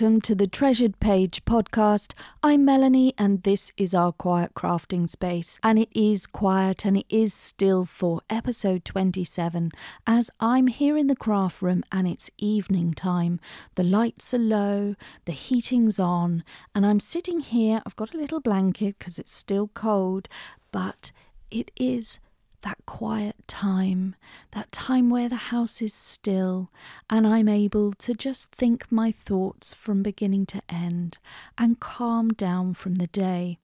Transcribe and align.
Welcome 0.00 0.20
to 0.20 0.36
the 0.36 0.46
Treasured 0.46 1.00
Page 1.00 1.44
podcast. 1.44 2.12
I'm 2.40 2.64
Melanie 2.64 3.14
and 3.18 3.42
this 3.42 3.72
is 3.76 3.94
our 3.94 4.12
quiet 4.12 4.54
crafting 4.54 5.08
space. 5.08 5.58
And 5.60 5.76
it 5.76 5.88
is 5.92 6.24
quiet 6.24 6.84
and 6.84 6.98
it 6.98 7.06
is 7.08 7.34
still 7.34 7.84
for 7.84 8.20
episode 8.30 8.84
27 8.84 9.72
as 10.06 10.30
I'm 10.38 10.68
here 10.68 10.96
in 10.96 11.08
the 11.08 11.16
craft 11.16 11.60
room 11.62 11.82
and 11.90 12.06
it's 12.06 12.30
evening 12.38 12.94
time. 12.94 13.40
The 13.74 13.82
lights 13.82 14.32
are 14.32 14.38
low, 14.38 14.94
the 15.24 15.32
heating's 15.32 15.98
on, 15.98 16.44
and 16.76 16.86
I'm 16.86 17.00
sitting 17.00 17.40
here. 17.40 17.82
I've 17.84 17.96
got 17.96 18.14
a 18.14 18.18
little 18.18 18.38
blanket 18.38 19.00
because 19.00 19.18
it's 19.18 19.34
still 19.34 19.66
cold, 19.66 20.28
but 20.70 21.10
it 21.50 21.72
is 21.74 22.20
that 22.62 22.78
quiet 22.86 23.36
time, 23.46 24.16
that 24.52 24.72
time 24.72 25.10
where 25.10 25.28
the 25.28 25.36
house 25.36 25.80
is 25.80 25.94
still 25.94 26.70
and 27.08 27.26
I'm 27.26 27.48
able 27.48 27.92
to 27.94 28.14
just 28.14 28.50
think 28.50 28.90
my 28.90 29.10
thoughts 29.10 29.74
from 29.74 30.02
beginning 30.02 30.46
to 30.46 30.62
end 30.68 31.18
and 31.56 31.80
calm 31.80 32.30
down 32.30 32.74
from 32.74 32.96
the 32.96 33.06
day. 33.06 33.58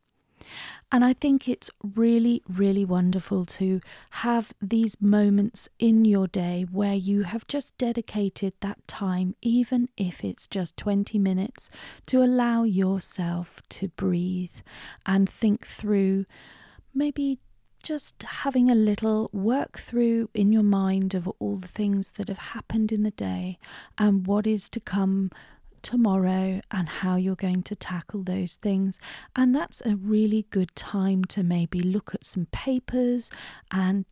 And 0.92 1.04
I 1.04 1.12
think 1.12 1.48
it's 1.48 1.70
really, 1.82 2.42
really 2.48 2.84
wonderful 2.84 3.44
to 3.46 3.80
have 4.10 4.52
these 4.60 5.00
moments 5.00 5.68
in 5.78 6.04
your 6.04 6.28
day 6.28 6.66
where 6.70 6.94
you 6.94 7.24
have 7.24 7.46
just 7.46 7.76
dedicated 7.78 8.52
that 8.60 8.86
time, 8.86 9.34
even 9.42 9.88
if 9.96 10.22
it's 10.22 10.46
just 10.46 10.76
20 10.76 11.18
minutes, 11.18 11.68
to 12.06 12.22
allow 12.22 12.62
yourself 12.62 13.60
to 13.70 13.88
breathe 13.88 14.54
and 15.04 15.28
think 15.28 15.66
through 15.66 16.26
maybe 16.94 17.40
just 17.84 18.22
having 18.22 18.70
a 18.70 18.74
little 18.74 19.28
work 19.32 19.78
through 19.78 20.30
in 20.32 20.50
your 20.50 20.62
mind 20.62 21.14
of 21.14 21.28
all 21.38 21.56
the 21.56 21.68
things 21.68 22.12
that 22.12 22.28
have 22.28 22.38
happened 22.38 22.90
in 22.90 23.02
the 23.02 23.10
day 23.10 23.58
and 23.98 24.26
what 24.26 24.46
is 24.46 24.70
to 24.70 24.80
come 24.80 25.30
tomorrow 25.82 26.62
and 26.70 26.88
how 26.88 27.16
you're 27.16 27.36
going 27.36 27.62
to 27.62 27.76
tackle 27.76 28.22
those 28.22 28.56
things. 28.56 28.98
And 29.36 29.54
that's 29.54 29.82
a 29.84 29.96
really 29.96 30.46
good 30.48 30.74
time 30.74 31.24
to 31.26 31.42
maybe 31.42 31.78
look 31.80 32.14
at 32.14 32.24
some 32.24 32.46
papers 32.52 33.30
and 33.70 34.06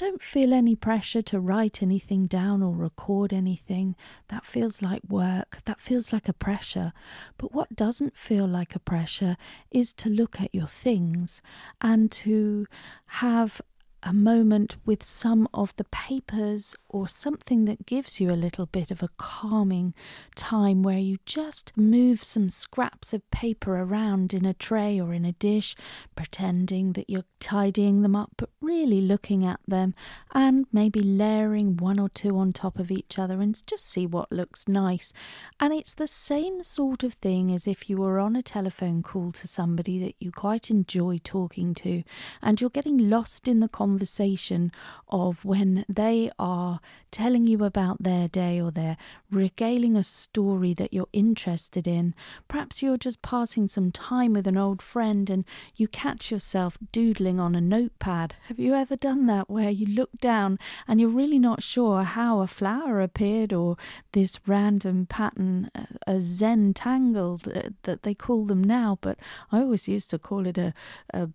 don't 0.00 0.22
feel 0.22 0.54
any 0.54 0.74
pressure 0.74 1.20
to 1.20 1.38
write 1.38 1.82
anything 1.82 2.26
down 2.26 2.62
or 2.62 2.74
record 2.74 3.34
anything. 3.34 3.94
That 4.28 4.46
feels 4.46 4.80
like 4.80 5.02
work, 5.06 5.58
that 5.66 5.78
feels 5.78 6.10
like 6.10 6.26
a 6.26 6.32
pressure. 6.32 6.94
But 7.36 7.52
what 7.52 7.76
doesn't 7.76 8.16
feel 8.16 8.46
like 8.46 8.74
a 8.74 8.78
pressure 8.78 9.36
is 9.70 9.92
to 9.94 10.08
look 10.08 10.40
at 10.40 10.54
your 10.54 10.68
things 10.68 11.42
and 11.82 12.10
to 12.12 12.66
have 13.08 13.60
a 14.02 14.12
moment 14.12 14.76
with 14.86 15.02
some 15.04 15.46
of 15.52 15.74
the 15.76 15.84
papers 15.84 16.74
or 16.88 17.06
something 17.06 17.66
that 17.66 17.86
gives 17.86 18.20
you 18.20 18.30
a 18.30 18.32
little 18.32 18.66
bit 18.66 18.90
of 18.90 19.02
a 19.02 19.10
calming 19.18 19.94
time 20.34 20.82
where 20.82 20.98
you 20.98 21.18
just 21.26 21.72
move 21.76 22.22
some 22.22 22.48
scraps 22.48 23.12
of 23.12 23.30
paper 23.30 23.78
around 23.78 24.32
in 24.32 24.44
a 24.44 24.54
tray 24.54 24.98
or 24.98 25.12
in 25.12 25.24
a 25.24 25.32
dish, 25.32 25.76
pretending 26.16 26.94
that 26.94 27.08
you're 27.10 27.24
tidying 27.38 28.02
them 28.02 28.16
up, 28.16 28.30
but 28.36 28.48
really 28.60 29.00
looking 29.00 29.44
at 29.44 29.60
them 29.68 29.94
and 30.32 30.66
maybe 30.72 31.00
layering 31.00 31.76
one 31.76 31.98
or 31.98 32.08
two 32.08 32.38
on 32.38 32.52
top 32.52 32.78
of 32.78 32.90
each 32.90 33.18
other 33.18 33.40
and 33.40 33.62
just 33.66 33.86
see 33.86 34.06
what 34.06 34.32
looks 34.32 34.66
nice. 34.66 35.12
And 35.58 35.72
it's 35.74 35.94
the 35.94 36.06
same 36.06 36.62
sort 36.62 37.04
of 37.04 37.14
thing 37.14 37.52
as 37.52 37.66
if 37.66 37.90
you 37.90 37.98
were 37.98 38.18
on 38.18 38.34
a 38.34 38.42
telephone 38.42 39.02
call 39.02 39.30
to 39.32 39.46
somebody 39.46 39.98
that 40.00 40.14
you 40.18 40.32
quite 40.32 40.70
enjoy 40.70 41.18
talking 41.22 41.74
to 41.74 42.02
and 42.42 42.60
you're 42.60 42.70
getting 42.70 43.10
lost 43.10 43.46
in 43.46 43.60
the 43.60 43.68
conversation 43.68 43.89
conversation 43.90 44.70
of 45.08 45.44
when 45.44 45.84
they 45.88 46.30
are 46.38 46.78
telling 47.10 47.48
you 47.48 47.64
about 47.64 48.00
their 48.00 48.28
day 48.28 48.60
or 48.60 48.70
they're 48.70 48.96
regaling 49.32 49.96
a 49.96 50.04
story 50.04 50.72
that 50.72 50.92
you're 50.92 51.08
interested 51.12 51.88
in. 51.88 52.14
Perhaps 52.46 52.84
you're 52.84 52.96
just 52.96 53.20
passing 53.20 53.66
some 53.66 53.90
time 53.90 54.32
with 54.32 54.46
an 54.46 54.56
old 54.56 54.80
friend 54.80 55.28
and 55.28 55.44
you 55.74 55.88
catch 55.88 56.30
yourself 56.30 56.78
doodling 56.92 57.40
on 57.40 57.56
a 57.56 57.60
notepad. 57.60 58.36
Have 58.46 58.60
you 58.60 58.74
ever 58.74 58.94
done 58.94 59.26
that 59.26 59.50
where 59.50 59.70
you 59.70 59.86
look 59.86 60.12
down 60.20 60.56
and 60.86 61.00
you're 61.00 61.10
really 61.10 61.40
not 61.40 61.60
sure 61.60 62.04
how 62.04 62.38
a 62.38 62.46
flower 62.46 63.00
appeared 63.00 63.52
or 63.52 63.76
this 64.12 64.38
random 64.46 65.06
pattern, 65.06 65.68
a 66.06 66.20
Zentangle 66.20 67.42
that, 67.42 67.72
that 67.82 68.02
they 68.04 68.14
call 68.14 68.44
them 68.44 68.62
now, 68.62 68.98
but 69.00 69.18
I 69.50 69.58
always 69.58 69.88
used 69.88 70.10
to 70.10 70.18
call 70.18 70.46
it 70.46 70.56
a, 70.56 70.72
a 71.12 71.30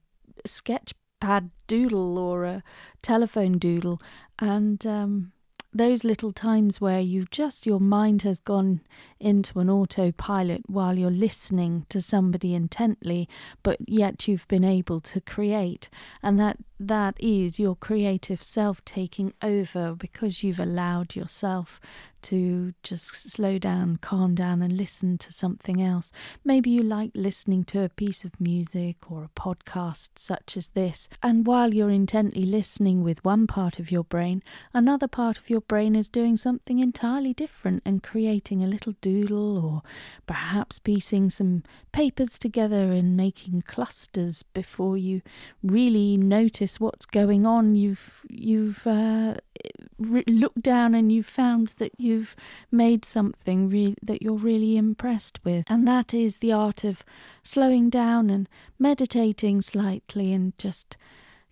sketch 0.45 0.93
pad 1.19 1.49
doodle 1.67 2.17
or 2.17 2.45
a 2.45 2.63
telephone 3.01 3.57
doodle, 3.57 4.01
and 4.39 4.85
um, 4.85 5.31
those 5.75 6.05
little 6.05 6.31
times 6.31 6.79
where 6.79 7.01
you 7.01 7.25
just 7.31 7.65
your 7.65 7.81
mind 7.81 8.21
has 8.21 8.39
gone 8.39 8.79
into 9.19 9.59
an 9.59 9.69
autopilot 9.69 10.61
while 10.67 10.97
you're 10.97 11.11
listening 11.11 11.85
to 11.89 12.01
somebody 12.01 12.53
intently, 12.53 13.27
but 13.61 13.77
yet 13.85 14.25
you've 14.25 14.47
been 14.47 14.63
able 14.63 15.01
to 15.01 15.19
create, 15.19 15.89
and 16.23 16.39
that 16.39 16.57
that 16.79 17.15
is 17.19 17.59
your 17.59 17.75
creative 17.75 18.41
self 18.41 18.83
taking 18.85 19.33
over 19.41 19.93
because 19.95 20.43
you've 20.43 20.59
allowed 20.59 21.15
yourself 21.15 21.81
to 22.25 22.73
just 22.81 23.31
slow 23.31 23.59
down, 23.59 23.97
calm 23.97 24.33
down, 24.33 24.61
and 24.61 24.75
listen 24.75 25.17
to 25.19 25.31
something 25.31 25.81
else. 25.81 26.11
Maybe 26.43 26.69
you 26.71 26.81
like 26.81 27.11
listening 27.13 27.63
to 27.65 27.83
a 27.83 27.89
piece 27.89 28.23
of 28.25 28.41
music 28.41 29.11
or 29.11 29.23
a 29.23 29.39
podcast 29.39 30.09
such 30.15 30.57
as 30.57 30.69
this, 30.69 31.07
and 31.21 31.45
while 31.45 31.73
you're 31.73 31.91
intently 31.91 32.45
listening 32.45 33.03
with 33.03 33.23
one 33.23 33.45
part 33.45 33.79
of 33.79 33.91
your 33.91 34.03
brain, 34.03 34.41
another 34.73 35.07
part 35.07 35.37
of 35.37 35.49
your 35.49 35.61
brain 35.61 35.95
is 35.95 36.09
doing 36.09 36.35
something 36.35 36.79
entirely 36.79 37.33
different 37.33 37.83
and 37.85 38.01
creating 38.01 38.63
a 38.63 38.67
little 38.67 38.93
doodle 39.01 39.63
or 39.63 39.81
perhaps 40.25 40.79
piecing 40.79 41.29
some 41.29 41.63
papers 41.91 42.39
together 42.39 42.91
and 42.91 43.15
making 43.15 43.61
clusters 43.61 44.43
before 44.43 44.97
you 44.97 45.21
really 45.61 46.17
notice 46.17 46.79
what's 46.79 47.05
going 47.05 47.45
on. 47.45 47.75
You've 47.75 48.21
you've 48.29 48.85
uh, 48.87 49.35
looked 49.99 50.61
down 50.61 50.93
and 50.95 51.11
you've 51.11 51.25
found 51.25 51.69
that 51.77 51.91
you've 52.15 52.35
made 52.71 53.05
something 53.05 53.69
re- 53.69 53.95
that 54.01 54.21
you're 54.21 54.33
really 54.33 54.77
impressed 54.77 55.43
with, 55.43 55.65
and 55.67 55.87
that 55.87 56.13
is 56.13 56.37
the 56.37 56.51
art 56.51 56.83
of 56.83 57.03
slowing 57.43 57.89
down 57.89 58.29
and 58.29 58.47
meditating 58.79 59.61
slightly 59.61 60.33
and 60.33 60.57
just 60.57 60.97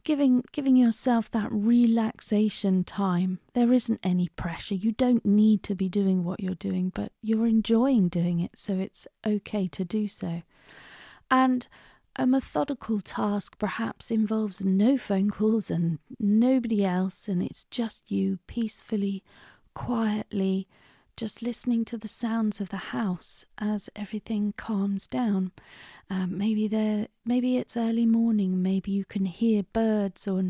giving 0.03 0.44
giving 0.51 0.75
yourself 0.75 1.31
that 1.31 1.51
relaxation 1.51 2.84
time. 2.84 3.40
There 3.53 3.74
isn't 3.74 4.00
any 4.03 4.29
pressure. 4.29 4.75
You 4.75 4.91
don't 4.91 5.25
need 5.25 5.63
to 5.63 5.75
be 5.75 5.90
doing 5.90 6.24
what 6.24 6.41
you're 6.41 6.56
doing 6.56 6.91
but 6.94 7.12
you're 7.22 7.47
enjoying 7.47 8.09
doing 8.09 8.40
it 8.40 8.51
so 8.56 8.74
it's 8.74 9.07
okay 9.25 9.68
to 9.69 9.85
do 9.85 10.07
so. 10.07 10.44
And 11.31 11.68
a 12.16 12.28
methodical 12.28 13.01
task 13.01 13.57
perhaps 13.57 14.12
involves 14.12 14.63
no 14.63 14.97
phone 14.97 15.30
calls 15.31 15.72
and 15.72 16.00
nobody 16.19 16.85
else 16.85 17.28
and 17.28 17.41
it's 17.41 17.63
just 17.66 18.12
you 18.12 18.40
peacefully 18.45 19.24
quietly 19.73 20.67
just 21.16 21.41
listening 21.41 21.85
to 21.85 21.97
the 21.97 22.07
sounds 22.07 22.59
of 22.59 22.69
the 22.69 22.78
house 22.78 23.45
as 23.57 23.89
everything 23.95 24.53
calms 24.57 25.07
down. 25.07 25.51
Um, 26.09 26.38
maybe 26.38 26.67
there, 26.67 27.07
maybe 27.25 27.57
it's 27.57 27.78
early 27.78 28.06
morning. 28.06 28.62
Maybe 28.62 28.91
you 28.91 29.06
can 29.06 29.25
hear 29.25 29.63
birds 29.73 30.28
or 30.28 30.44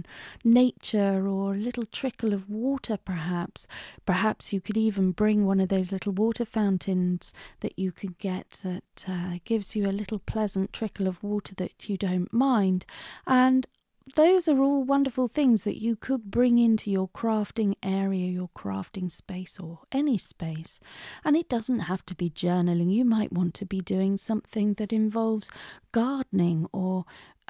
nature 0.44 1.28
or 1.28 1.53
a 1.53 1.57
little 1.57 1.85
trickle 1.85 2.33
of 2.33 2.50
water. 2.50 2.97
Perhaps, 2.97 3.67
perhaps 4.06 4.51
you 4.51 4.62
could 4.62 4.78
even 4.78 5.12
bring 5.12 5.45
one 5.45 5.59
of 5.59 5.69
those 5.69 5.91
little 5.91 6.13
water 6.13 6.45
fountains 6.45 7.33
that 7.59 7.78
you 7.78 7.91
could 7.91 8.17
get 8.17 8.59
that 8.63 9.06
uh, 9.07 9.38
gives 9.44 9.75
you 9.75 9.88
a 9.88 9.92
little 9.92 10.19
pleasant 10.19 10.74
trickle 10.74 11.07
of 11.07 11.24
water 11.24 11.53
that 11.56 11.88
you 11.88 11.98
don't 11.98 12.33
mind. 12.33 12.86
And 13.27 13.68
those 14.15 14.47
are 14.47 14.59
all 14.59 14.83
wonderful 14.83 15.27
things 15.27 15.63
that 15.63 15.81
you 15.81 15.95
could 15.95 16.25
bring 16.25 16.57
into 16.57 16.91
your 16.91 17.07
crafting 17.09 17.75
area, 17.81 18.27
your 18.27 18.50
crafting 18.55 19.09
space, 19.09 19.59
or 19.59 19.79
any 19.91 20.17
space. 20.17 20.79
And 21.23 21.35
it 21.35 21.50
doesn't 21.50 21.79
have 21.81 22.05
to 22.07 22.15
be 22.15 22.29
journaling. 22.29 22.94
You 22.94 23.05
might 23.05 23.31
want 23.31 23.53
to 23.55 23.65
be 23.65 23.79
doing 23.81 24.17
something 24.17 24.73
that 24.75 24.91
involves 24.91 25.50
gardening 25.91 26.67
or 26.73 27.05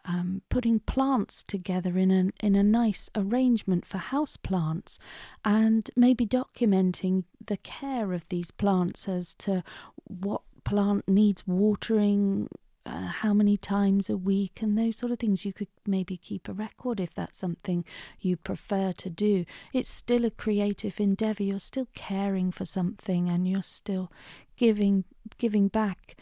um, 0.06 0.42
putting 0.50 0.80
plants 0.80 1.44
together 1.44 1.98
in 1.98 2.12
a 2.12 2.46
in 2.46 2.56
a 2.56 2.64
nice 2.64 3.10
arrangement 3.16 3.86
for 3.86 3.98
house 3.98 4.38
plants, 4.38 5.00
and 5.46 5.90
maybe 5.96 6.26
documenting 6.26 7.24
the 7.46 7.58
care 7.58 8.14
of 8.14 8.28
these 8.28 8.52
plants 8.52 9.08
as 9.08 9.34
to 9.36 9.64
what 10.04 10.42
plant 10.66 11.08
needs 11.08 11.48
watering 11.48 12.50
uh, 12.86 13.08
how 13.08 13.34
many 13.34 13.58
times 13.58 14.10
a 14.10 14.18
week 14.18 14.62
and 14.62 14.78
those 14.78 14.98
sort 14.98 15.12
of 15.12 15.20
things. 15.20 15.46
You 15.46 15.54
could 15.54 15.70
maybe 15.86 16.18
keep 16.18 16.48
a 16.48 16.54
record 16.54 17.00
if 17.00 17.14
that's 17.14 17.38
something 17.38 17.86
you 18.20 18.38
prefer 18.38 18.92
to 18.94 19.10
do. 19.10 19.46
It's 19.74 19.90
still 19.90 20.26
a 20.26 20.32
creative 20.32 21.00
endeavor. 21.00 21.44
You're 21.44 21.60
still 21.60 21.88
caring 21.96 22.52
for 22.52 22.66
something 22.66 23.30
and 23.30 23.48
you're 23.48 23.64
still 23.64 24.12
giving 24.56 25.06
giving 25.38 25.68
back 25.68 26.16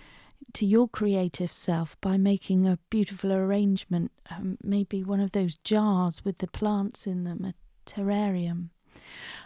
to 0.53 0.65
your 0.65 0.87
creative 0.87 1.51
self 1.51 1.99
by 2.01 2.17
making 2.17 2.67
a 2.67 2.79
beautiful 2.89 3.31
arrangement, 3.31 4.11
um, 4.29 4.57
maybe 4.63 5.03
one 5.03 5.19
of 5.19 5.31
those 5.31 5.55
jars 5.57 6.25
with 6.25 6.39
the 6.39 6.47
plants 6.47 7.07
in 7.07 7.23
them, 7.23 7.45
a 7.45 7.53
terrarium. 7.89 8.69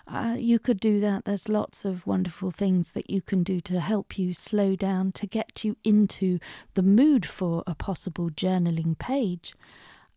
Uh, 0.08 0.36
you 0.38 0.60
could 0.60 0.80
do 0.80 1.00
that. 1.00 1.26
There's 1.26 1.50
lots 1.50 1.86
of 1.86 2.06
wonderful 2.06 2.52
things 2.52 2.92
that 2.92 3.10
you 3.10 3.22
can 3.22 3.44
do 3.44 3.60
to 3.62 3.80
help 3.80 4.18
you 4.18 4.34
slow 4.34 4.76
down, 4.76 5.12
to 5.14 5.28
get 5.28 5.64
you 5.64 5.78
into 5.84 6.40
the 6.74 6.84
mood 6.84 7.26
for 7.26 7.64
a 7.66 7.76
possible 7.76 8.30
journaling 8.30 8.98
page. 8.98 9.56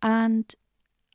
And 0.02 0.55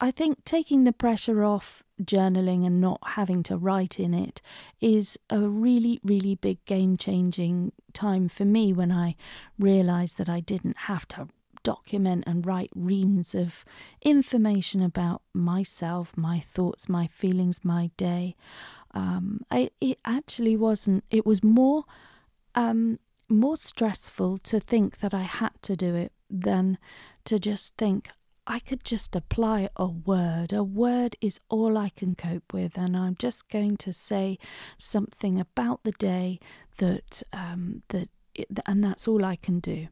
I 0.01 0.11
think 0.11 0.43
taking 0.43 0.83
the 0.83 0.91
pressure 0.91 1.43
off 1.43 1.83
journaling 2.01 2.65
and 2.65 2.81
not 2.81 2.99
having 3.05 3.43
to 3.43 3.57
write 3.57 3.99
in 3.99 4.13
it 4.13 4.41
is 4.81 5.17
a 5.29 5.39
really, 5.39 5.99
really 6.03 6.35
big 6.35 6.63
game 6.65 6.97
changing 6.97 7.71
time 7.93 8.27
for 8.27 8.43
me 8.43 8.73
when 8.73 8.91
I 8.91 9.15
realised 9.57 10.17
that 10.17 10.27
I 10.27 10.39
didn't 10.39 10.77
have 10.77 11.07
to 11.09 11.29
document 11.63 12.23
and 12.27 12.45
write 12.45 12.69
reams 12.75 13.33
of 13.33 13.65
information 14.01 14.81
about 14.81 15.21
myself, 15.33 16.15
my 16.15 16.39
thoughts, 16.39 16.89
my 16.89 17.07
feelings, 17.07 17.61
my 17.63 17.89
day. 17.97 18.35
Um, 18.93 19.41
I, 19.49 19.71
it 19.81 19.97
actually 20.05 20.55
wasn't. 20.55 21.03
It 21.09 21.25
was 21.25 21.43
more, 21.43 21.85
um, 22.53 22.99
more 23.27 23.57
stressful 23.57 24.37
to 24.39 24.59
think 24.59 24.99
that 24.99 25.13
I 25.13 25.23
had 25.23 25.53
to 25.63 25.75
do 25.75 25.95
it 25.95 26.11
than 26.29 26.77
to 27.25 27.39
just 27.39 27.77
think 27.77 28.09
I 28.45 28.59
could 28.59 28.83
just 28.83 29.15
apply 29.15 29.69
a 29.77 29.87
word. 29.87 30.51
A 30.51 30.63
word 30.63 31.15
is 31.21 31.39
all 31.49 31.77
I 31.77 31.89
can 31.89 32.13
cope 32.13 32.51
with, 32.53 32.77
and 32.77 32.95
I'm 32.97 33.15
just 33.17 33.49
going 33.49 33.77
to 33.77 33.93
say 33.93 34.37
something 34.77 35.39
about 35.39 35.83
the 35.83 35.93
day 35.93 36.39
that 36.77 37.23
um, 37.31 37.83
that, 37.89 38.09
and 38.65 38.83
that's 38.83 39.07
all 39.07 39.23
I 39.23 39.35
can 39.35 39.59
do. 39.59 39.87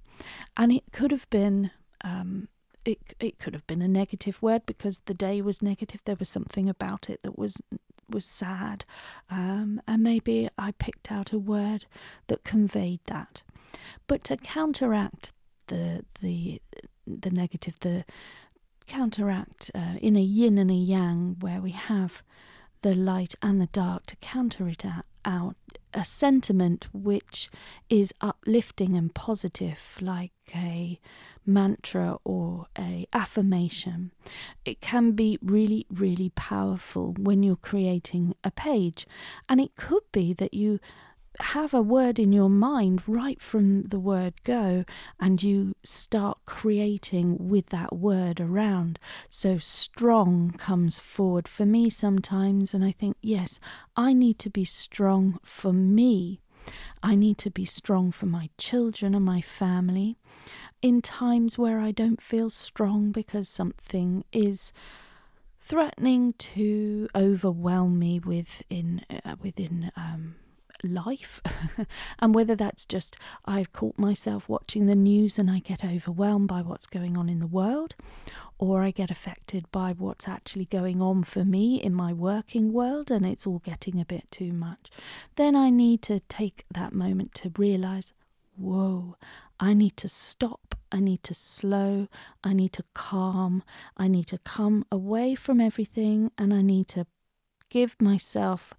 And 0.57 0.71
it 0.71 0.83
could 0.91 1.11
have 1.11 1.29
been. 1.29 1.71
Um, 2.03 2.47
it 2.83 3.13
it 3.19 3.37
could 3.37 3.53
have 3.53 3.67
been 3.67 3.81
a 3.81 3.87
negative 3.87 4.41
word 4.41 4.65
because 4.65 5.01
the 5.05 5.13
day 5.13 5.41
was 5.41 5.61
negative. 5.61 6.01
There 6.03 6.15
was 6.17 6.29
something 6.29 6.67
about 6.67 7.09
it 7.09 7.21
that 7.23 7.37
was 7.37 7.61
was 8.09 8.25
sad, 8.25 8.85
um, 9.29 9.81
and 9.87 10.03
maybe 10.03 10.49
I 10.57 10.71
picked 10.71 11.11
out 11.11 11.31
a 11.31 11.39
word 11.39 11.85
that 12.27 12.43
conveyed 12.43 13.01
that. 13.05 13.43
But 14.07 14.23
to 14.25 14.37
counteract 14.37 15.31
the 15.67 16.05
the 16.21 16.61
the 17.05 17.29
negative, 17.29 17.79
the 17.79 18.05
counteract 18.87 19.71
uh, 19.73 19.95
in 20.01 20.15
a 20.15 20.21
yin 20.21 20.57
and 20.57 20.71
a 20.71 20.75
yang 20.75 21.37
where 21.39 21.61
we 21.61 21.71
have 21.71 22.23
the 22.81 22.93
light 22.93 23.35
and 23.41 23.61
the 23.61 23.67
dark 23.67 24.05
to 24.07 24.15
counter 24.17 24.67
it 24.67 24.83
out, 25.23 25.55
a 25.93 26.05
sentiment 26.05 26.87
which 26.93 27.49
is 27.89 28.13
uplifting 28.21 28.95
and 28.95 29.13
positive 29.13 29.97
like 30.01 30.31
a 30.55 30.99
mantra 31.45 32.17
or 32.23 32.67
a 32.77 33.05
affirmation. 33.13 34.11
It 34.65 34.81
can 34.81 35.11
be 35.11 35.37
really 35.41 35.85
really 35.89 36.29
powerful 36.35 37.13
when 37.17 37.43
you're 37.43 37.55
creating 37.55 38.35
a 38.43 38.51
page. 38.51 39.05
And 39.49 39.59
it 39.59 39.75
could 39.75 40.03
be 40.11 40.33
that 40.33 40.53
you 40.53 40.79
have 41.43 41.73
a 41.73 41.81
word 41.81 42.19
in 42.19 42.31
your 42.31 42.49
mind 42.49 43.07
right 43.07 43.41
from 43.41 43.83
the 43.83 43.99
word 43.99 44.43
go 44.43 44.85
and 45.19 45.41
you 45.41 45.75
start 45.83 46.39
creating 46.45 47.49
with 47.49 47.67
that 47.69 47.95
word 47.95 48.39
around. 48.39 48.99
So 49.29 49.57
strong 49.57 50.51
comes 50.51 50.99
forward 50.99 51.47
for 51.47 51.65
me 51.65 51.89
sometimes, 51.89 52.73
and 52.73 52.83
I 52.83 52.91
think, 52.91 53.17
yes, 53.21 53.59
I 53.95 54.13
need 54.13 54.39
to 54.39 54.49
be 54.49 54.65
strong 54.65 55.39
for 55.43 55.73
me. 55.73 56.41
I 57.01 57.15
need 57.15 57.37
to 57.39 57.49
be 57.49 57.65
strong 57.65 58.11
for 58.11 58.27
my 58.27 58.49
children 58.57 59.15
and 59.15 59.25
my 59.25 59.41
family 59.41 60.17
in 60.81 61.01
times 61.01 61.57
where 61.57 61.79
I 61.79 61.91
don't 61.91 62.21
feel 62.21 62.49
strong 62.49 63.11
because 63.11 63.49
something 63.49 64.23
is 64.31 64.71
threatening 65.59 66.33
to 66.33 67.07
overwhelm 67.15 67.97
me 67.97 68.19
within 68.19 69.05
uh, 69.25 69.35
within 69.41 69.91
um, 69.95 70.35
life. 70.83 71.41
and 72.19 72.33
whether 72.35 72.55
that's 72.55 72.85
just 72.85 73.17
I've 73.45 73.73
caught 73.73 73.97
myself 73.97 74.47
watching 74.47 74.85
the 74.85 74.95
news 74.95 75.37
and 75.37 75.49
I 75.49 75.59
get 75.59 75.83
overwhelmed 75.83 76.47
by 76.47 76.61
what's 76.61 76.87
going 76.87 77.17
on 77.17 77.29
in 77.29 77.39
the 77.39 77.47
world, 77.47 77.95
or 78.57 78.83
I 78.83 78.91
get 78.91 79.11
affected 79.11 79.65
by 79.71 79.93
what's 79.97 80.27
actually 80.27 80.65
going 80.65 81.01
on 81.01 81.23
for 81.23 81.43
me 81.43 81.81
in 81.81 81.93
my 81.93 82.13
working 82.13 82.71
world 82.71 83.09
and 83.09 83.25
it's 83.25 83.47
all 83.47 83.59
getting 83.59 83.99
a 83.99 84.05
bit 84.05 84.29
too 84.31 84.51
much, 84.51 84.89
then 85.35 85.55
I 85.55 85.69
need 85.69 86.01
to 86.03 86.19
take 86.21 86.65
that 86.71 86.93
moment 86.93 87.33
to 87.35 87.51
realize 87.57 88.13
whoa, 88.55 89.15
I 89.59 89.73
need 89.73 89.97
to 89.97 90.07
stop. 90.07 90.75
I 90.91 90.99
need 90.99 91.23
to 91.23 91.33
slow. 91.33 92.07
I 92.43 92.53
need 92.53 92.73
to 92.73 92.83
calm. 92.93 93.63
I 93.95 94.07
need 94.07 94.27
to 94.27 94.37
come 94.39 94.85
away 94.91 95.35
from 95.35 95.61
everything 95.61 96.31
and 96.37 96.53
I 96.53 96.61
need 96.61 96.87
to 96.89 97.07
give 97.69 97.95
myself 98.01 98.73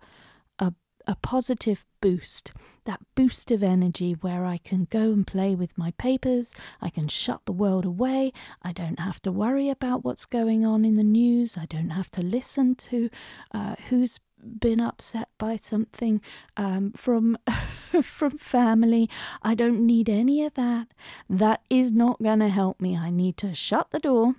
a 1.06 1.16
positive 1.16 1.84
boost, 2.00 2.52
that 2.84 3.00
boost 3.14 3.50
of 3.50 3.62
energy 3.62 4.12
where 4.12 4.44
I 4.44 4.58
can 4.58 4.86
go 4.90 5.12
and 5.12 5.26
play 5.26 5.54
with 5.54 5.76
my 5.78 5.92
papers, 5.92 6.54
I 6.80 6.90
can 6.90 7.08
shut 7.08 7.44
the 7.44 7.52
world 7.52 7.84
away, 7.84 8.32
I 8.62 8.72
don't 8.72 8.98
have 8.98 9.20
to 9.22 9.32
worry 9.32 9.68
about 9.68 10.04
what's 10.04 10.26
going 10.26 10.64
on 10.64 10.84
in 10.84 10.96
the 10.96 11.04
news, 11.04 11.56
I 11.56 11.66
don't 11.66 11.90
have 11.90 12.10
to 12.12 12.22
listen 12.22 12.74
to 12.76 13.10
uh, 13.52 13.76
who's 13.88 14.18
been 14.42 14.80
upset 14.80 15.28
by 15.38 15.56
something 15.56 16.20
um, 16.56 16.92
from 16.92 17.38
from 18.02 18.30
family. 18.30 19.08
I 19.42 19.54
don't 19.54 19.86
need 19.86 20.08
any 20.08 20.44
of 20.44 20.54
that. 20.54 20.88
That 21.30 21.62
is 21.70 21.92
not 21.92 22.22
going 22.22 22.40
to 22.40 22.48
help 22.48 22.80
me. 22.80 22.96
I 22.96 23.10
need 23.10 23.36
to 23.38 23.54
shut 23.54 23.90
the 23.90 24.00
door. 24.00 24.34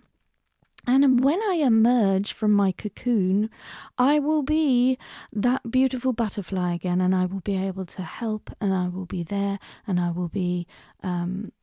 And 0.85 1.23
when 1.23 1.41
I 1.43 1.55
emerge 1.55 2.33
from 2.33 2.51
my 2.51 2.73
cocoon, 2.73 3.49
I 3.97 4.19
will 4.19 4.43
be 4.43 4.97
that 5.31 5.71
beautiful 5.71 6.11
butterfly 6.11 6.73
again, 6.73 6.99
and 6.99 7.15
I 7.15 7.25
will 7.25 7.39
be 7.39 7.55
able 7.55 7.85
to 7.85 8.01
help, 8.01 8.49
and 8.59 8.73
I 8.73 8.89
will 8.89 9.05
be 9.05 9.23
there, 9.23 9.59
and 9.87 9.99
I 9.99 10.11
will 10.11 10.27
be 10.27 10.67
um, 11.01 11.53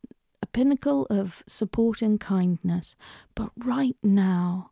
a 0.41 0.47
pinnacle 0.47 1.05
of 1.09 1.43
support 1.45 2.01
and 2.01 2.19
kindness. 2.19 2.95
But 3.35 3.51
right 3.57 3.95
now, 4.01 4.71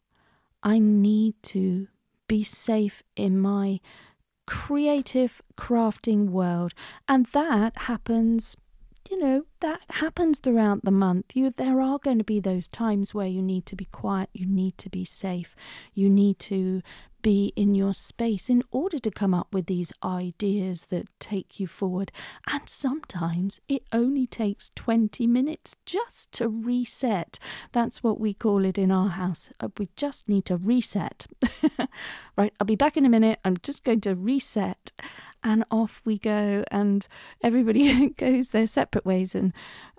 I 0.63 0.79
need 0.79 1.35
to 1.43 1.87
be 2.27 2.43
safe 2.43 3.03
in 3.15 3.39
my 3.39 3.79
creative 4.47 5.43
crafting 5.57 6.29
world, 6.29 6.73
and 7.07 7.27
that 7.27 7.83
happens 7.83 8.57
you 9.09 9.17
know 9.17 9.43
that 9.61 9.81
happens 9.89 10.39
throughout 10.39 10.83
the 10.83 10.91
month 10.91 11.35
you 11.35 11.49
there 11.49 11.81
are 11.81 11.99
going 11.99 12.17
to 12.17 12.23
be 12.23 12.39
those 12.39 12.67
times 12.67 13.13
where 13.13 13.27
you 13.27 13.41
need 13.41 13.65
to 13.65 13.75
be 13.75 13.85
quiet 13.85 14.29
you 14.33 14.45
need 14.45 14.77
to 14.77 14.89
be 14.89 15.05
safe 15.05 15.55
you 15.93 16.09
need 16.09 16.37
to 16.39 16.81
be 17.21 17.51
in 17.55 17.75
your 17.75 17.93
space 17.93 18.49
in 18.49 18.63
order 18.71 18.97
to 18.99 19.11
come 19.11 19.33
up 19.33 19.53
with 19.53 19.65
these 19.65 19.91
ideas 20.03 20.85
that 20.89 21.07
take 21.19 21.59
you 21.59 21.67
forward. 21.67 22.11
And 22.51 22.67
sometimes 22.67 23.59
it 23.67 23.83
only 23.91 24.25
takes 24.25 24.71
20 24.75 25.27
minutes 25.27 25.75
just 25.85 26.31
to 26.33 26.47
reset. 26.47 27.39
That's 27.71 28.03
what 28.03 28.19
we 28.19 28.33
call 28.33 28.65
it 28.65 28.77
in 28.77 28.91
our 28.91 29.09
house. 29.09 29.49
Uh, 29.59 29.69
we 29.77 29.89
just 29.95 30.29
need 30.29 30.45
to 30.45 30.57
reset. 30.57 31.27
right, 32.37 32.53
I'll 32.59 32.65
be 32.65 32.75
back 32.75 32.97
in 32.97 33.05
a 33.05 33.09
minute. 33.09 33.39
I'm 33.43 33.57
just 33.57 33.83
going 33.83 34.01
to 34.01 34.15
reset 34.15 34.91
and 35.43 35.63
off 35.71 36.01
we 36.05 36.17
go 36.17 36.63
and 36.71 37.07
everybody 37.41 38.09
goes 38.17 38.51
their 38.51 38.67
separate 38.67 39.05
ways. 39.05 39.35
And 39.35 39.53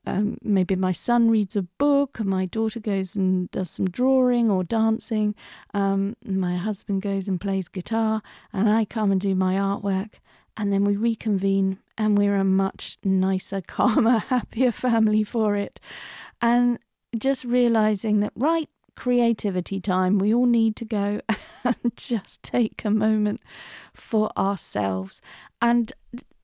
um, 0.07 0.39
maybe 0.43 0.77
my 0.77 0.93
son 0.93 1.31
reads 1.31 1.57
a 1.57 1.63
book 1.63 2.21
my 2.21 2.47
daughter 2.47 2.81
goes 2.81 3.15
and 3.15 3.51
does 3.51 3.71
some 3.71 3.89
drawing 3.89 4.51
or 4.51 4.65
dancing 4.65 5.35
um, 5.75 6.17
my 6.25 6.57
husband 6.57 7.03
goes 7.03 7.29
and 7.29 7.39
plays 7.39 7.69
guitar 7.69 8.23
and 8.51 8.71
i 8.71 8.87
come 8.87 9.13
and 9.13 9.21
do 9.21 9.35
my 9.35 9.55
artwork. 9.57 10.15
And 10.57 10.73
then 10.73 10.85
we 10.85 10.97
reconvene 10.97 11.79
and 11.97 12.19
we're 12.19 12.37
a 12.37 12.45
much 12.45 12.99
nicer 13.05 13.61
calmer 13.67 14.19
happier 14.19 14.73
family 14.73 15.25
for 15.25 15.57
it. 15.57 15.81
And 16.41 16.79
just 17.17 17.45
realizing 17.45 18.21
that 18.21 18.33
right 18.35 18.69
creativity 19.01 19.81
time. 19.81 20.19
We 20.19 20.35
all 20.35 20.45
need 20.45 20.77
to 20.77 20.85
go 20.85 21.23
and 21.65 21.97
just 21.97 22.43
take 22.43 22.85
a 22.85 22.91
moment 22.91 23.41
for 23.95 24.31
ourselves. 24.37 25.23
And 25.63 25.91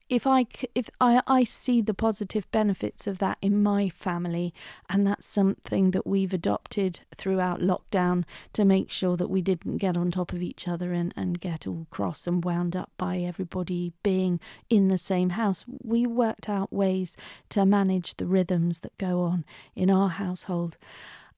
if 0.09 0.25
I 0.25 0.47
if 0.73 0.89
I 0.99 1.21
I 1.27 1.43
see 1.43 1.81
the 1.81 1.93
positive 1.93 2.49
benefits 2.51 3.05
of 3.05 3.19
that 3.19 3.37
in 3.43 3.61
my 3.61 3.89
family, 3.89 4.55
and 4.89 5.05
that's 5.05 5.27
something 5.27 5.91
that 5.91 6.07
we've 6.07 6.33
adopted 6.33 7.01
throughout 7.15 7.59
lockdown 7.59 8.23
to 8.53 8.65
make 8.65 8.89
sure 8.89 9.15
that 9.17 9.29
we 9.29 9.43
didn't 9.43 9.77
get 9.77 9.95
on 9.95 10.09
top 10.09 10.33
of 10.33 10.41
each 10.41 10.67
other 10.67 10.93
and 10.93 11.13
and 11.15 11.39
get 11.39 11.67
all 11.67 11.85
cross 11.91 12.25
and 12.25 12.43
wound 12.43 12.75
up 12.75 12.89
by 12.97 13.19
everybody 13.19 13.93
being 14.01 14.39
in 14.67 14.87
the 14.87 14.97
same 14.97 15.31
house. 15.31 15.63
We 15.83 16.07
worked 16.07 16.49
out 16.49 16.73
ways 16.73 17.15
to 17.49 17.67
manage 17.67 18.15
the 18.15 18.25
rhythms 18.25 18.79
that 18.79 18.97
go 18.97 19.21
on 19.21 19.45
in 19.75 19.91
our 19.91 20.09
household 20.09 20.77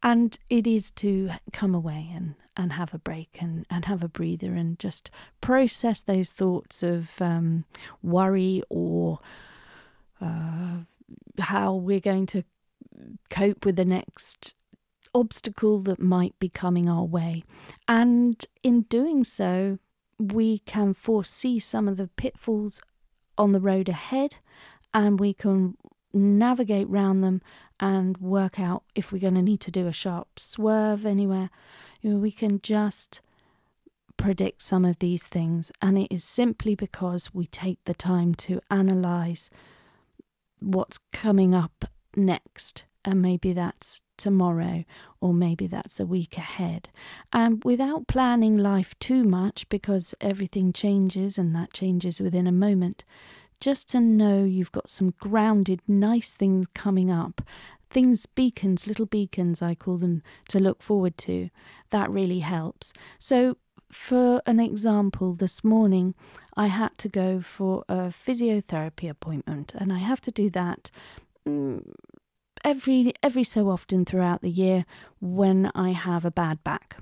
and 0.01 0.37
it 0.49 0.65
is 0.65 0.91
to 0.91 1.31
come 1.51 1.75
away 1.75 2.09
and, 2.13 2.35
and 2.55 2.73
have 2.73 2.93
a 2.93 2.99
break 2.99 3.37
and, 3.41 3.65
and 3.69 3.85
have 3.85 4.03
a 4.03 4.09
breather 4.09 4.53
and 4.53 4.79
just 4.79 5.09
process 5.41 6.01
those 6.01 6.31
thoughts 6.31 6.83
of 6.83 7.21
um, 7.21 7.65
worry 8.01 8.63
or 8.69 9.19
uh, 10.21 10.77
how 11.39 11.73
we're 11.73 11.99
going 11.99 12.25
to 12.27 12.43
cope 13.29 13.65
with 13.65 13.75
the 13.75 13.85
next 13.85 14.55
obstacle 15.13 15.79
that 15.79 15.99
might 15.99 16.37
be 16.39 16.49
coming 16.49 16.89
our 16.89 17.05
way. 17.05 17.43
And 17.87 18.45
in 18.63 18.83
doing 18.83 19.23
so, 19.23 19.79
we 20.17 20.59
can 20.59 20.93
foresee 20.93 21.59
some 21.59 21.87
of 21.87 21.97
the 21.97 22.09
pitfalls 22.15 22.81
on 23.37 23.51
the 23.53 23.59
road 23.59 23.89
ahead 23.89 24.35
and 24.93 25.19
we 25.19 25.33
can 25.33 25.77
navigate 26.13 26.89
round 26.89 27.23
them 27.23 27.41
and 27.79 28.17
work 28.17 28.59
out 28.59 28.83
if 28.95 29.11
we're 29.11 29.19
going 29.19 29.35
to 29.35 29.41
need 29.41 29.61
to 29.61 29.71
do 29.71 29.87
a 29.87 29.93
sharp 29.93 30.39
swerve 30.39 31.05
anywhere. 31.05 31.49
You 32.01 32.11
know, 32.11 32.17
we 32.17 32.31
can 32.31 32.59
just 32.61 33.21
predict 34.17 34.61
some 34.61 34.83
of 34.83 34.99
these 34.99 35.25
things, 35.25 35.71
and 35.81 35.97
it 35.97 36.13
is 36.13 36.23
simply 36.23 36.75
because 36.75 37.33
we 37.33 37.45
take 37.45 37.79
the 37.85 37.93
time 37.93 38.35
to 38.35 38.59
analyze 38.69 39.49
what's 40.59 40.99
coming 41.13 41.55
up 41.55 41.85
next, 42.15 42.83
and 43.05 43.21
maybe 43.21 43.53
that's 43.53 44.01
tomorrow, 44.17 44.83
or 45.21 45.33
maybe 45.33 45.67
that's 45.67 46.01
a 46.01 46.05
week 46.05 46.37
ahead. 46.37 46.89
And 47.31 47.63
without 47.63 48.07
planning 48.07 48.57
life 48.57 48.93
too 48.99 49.23
much, 49.23 49.69
because 49.69 50.13
everything 50.19 50.73
changes 50.73 51.37
and 51.37 51.55
that 51.55 51.71
changes 51.71 52.19
within 52.19 52.45
a 52.45 52.51
moment, 52.51 53.05
just 53.59 53.89
to 53.89 53.99
know 53.99 54.43
you've 54.43 54.71
got 54.71 54.89
some 54.89 55.13
grounded, 55.19 55.81
nice 55.87 56.33
things 56.33 56.67
coming 56.73 57.11
up. 57.11 57.41
Things, 57.89 58.25
beacons, 58.27 58.85
little 58.85 59.07
beacons, 59.07 59.61
I 59.61 59.73
call 59.73 59.97
them, 59.97 60.21
to 60.49 60.59
look 60.59 60.83
forward 60.83 61.17
to. 61.19 61.49
That 61.89 62.09
really 62.11 62.39
helps. 62.39 62.93
So, 63.17 63.57
for 63.91 64.41
an 64.45 64.59
example, 64.59 65.33
this 65.33 65.63
morning 65.63 66.13
I 66.55 66.67
had 66.67 66.97
to 66.99 67.09
go 67.09 67.41
for 67.41 67.83
a 67.89 68.09
physiotherapy 68.09 69.09
appointment, 69.09 69.73
and 69.73 69.91
I 69.91 69.97
have 69.97 70.21
to 70.21 70.31
do 70.31 70.51
that 70.51 70.91
mm, 71.47 71.83
every 72.63 73.13
every 73.23 73.43
so 73.43 73.69
often 73.69 74.05
throughout 74.05 74.41
the 74.41 74.51
year 74.51 74.85
when 75.19 75.71
I 75.73 75.91
have 75.91 76.25
a 76.25 76.31
bad 76.31 76.63
back 76.63 76.97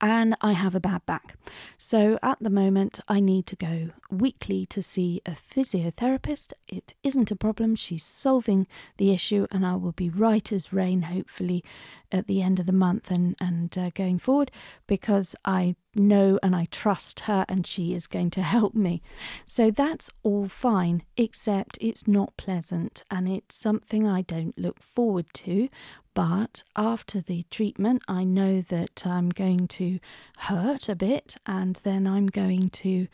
and 0.00 0.36
I 0.40 0.52
have 0.52 0.74
a 0.74 0.80
bad 0.80 1.04
back. 1.06 1.36
So 1.78 2.18
at 2.22 2.38
the 2.40 2.50
moment, 2.50 3.00
I 3.08 3.20
need 3.20 3.46
to 3.46 3.56
go 3.56 3.90
weekly 4.10 4.66
to 4.66 4.82
see 4.82 5.20
a 5.24 5.32
physiotherapist. 5.32 6.52
It 6.68 6.94
isn't 7.02 7.30
a 7.30 7.36
problem, 7.36 7.76
she's 7.76 8.04
solving 8.04 8.66
the 8.98 9.12
issue, 9.12 9.46
and 9.50 9.64
I 9.64 9.76
will 9.76 9.92
be 9.92 10.10
right 10.10 10.50
as 10.52 10.72
rain, 10.72 11.02
hopefully, 11.02 11.64
at 12.12 12.26
the 12.26 12.42
end 12.42 12.58
of 12.58 12.66
the 12.66 12.72
month 12.72 13.10
and, 13.10 13.36
and 13.40 13.76
uh, 13.76 13.90
going 13.94 14.18
forward 14.18 14.50
because 14.86 15.34
I 15.44 15.76
know 15.98 16.38
and 16.42 16.54
I 16.54 16.66
trust 16.70 17.20
her 17.20 17.44
and 17.48 17.66
she 17.66 17.94
is 17.94 18.06
going 18.06 18.30
to 18.30 18.42
help 18.42 18.74
me. 18.74 19.02
So 19.44 19.70
that's 19.70 20.10
all 20.22 20.48
fine, 20.48 21.02
except 21.16 21.78
it's 21.80 22.06
not 22.06 22.36
pleasant 22.36 23.02
and 23.10 23.28
it's 23.28 23.56
something 23.56 24.06
I 24.06 24.22
don't 24.22 24.58
look 24.58 24.82
forward 24.82 25.26
to. 25.34 25.68
But 26.14 26.62
after 26.74 27.20
the 27.20 27.44
treatment, 27.50 28.02
I 28.08 28.24
know 28.24 28.62
that 28.62 29.06
I'm 29.06 29.28
going 29.28 29.68
to 29.68 29.98
hurt 30.38 30.88
a 30.88 30.96
bit 30.96 31.36
and 31.44 31.78
then 31.82 32.06
I'm 32.06 32.26
going 32.26 32.70
to 32.70 33.06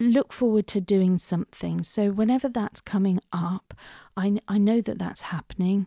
look 0.00 0.32
forward 0.32 0.66
to 0.68 0.80
doing 0.80 1.18
something. 1.18 1.84
So, 1.84 2.10
whenever 2.10 2.48
that's 2.48 2.80
coming 2.80 3.20
up, 3.32 3.74
I, 4.16 4.38
I 4.48 4.58
know 4.58 4.80
that 4.80 4.98
that's 4.98 5.22
happening 5.22 5.86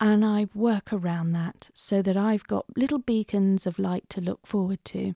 and 0.00 0.24
I 0.24 0.46
work 0.54 0.92
around 0.92 1.32
that 1.32 1.70
so 1.74 2.00
that 2.02 2.16
I've 2.16 2.46
got 2.46 2.64
little 2.76 2.98
beacons 2.98 3.66
of 3.66 3.78
light 3.78 4.08
to 4.10 4.20
look 4.20 4.46
forward 4.46 4.82
to 4.86 5.14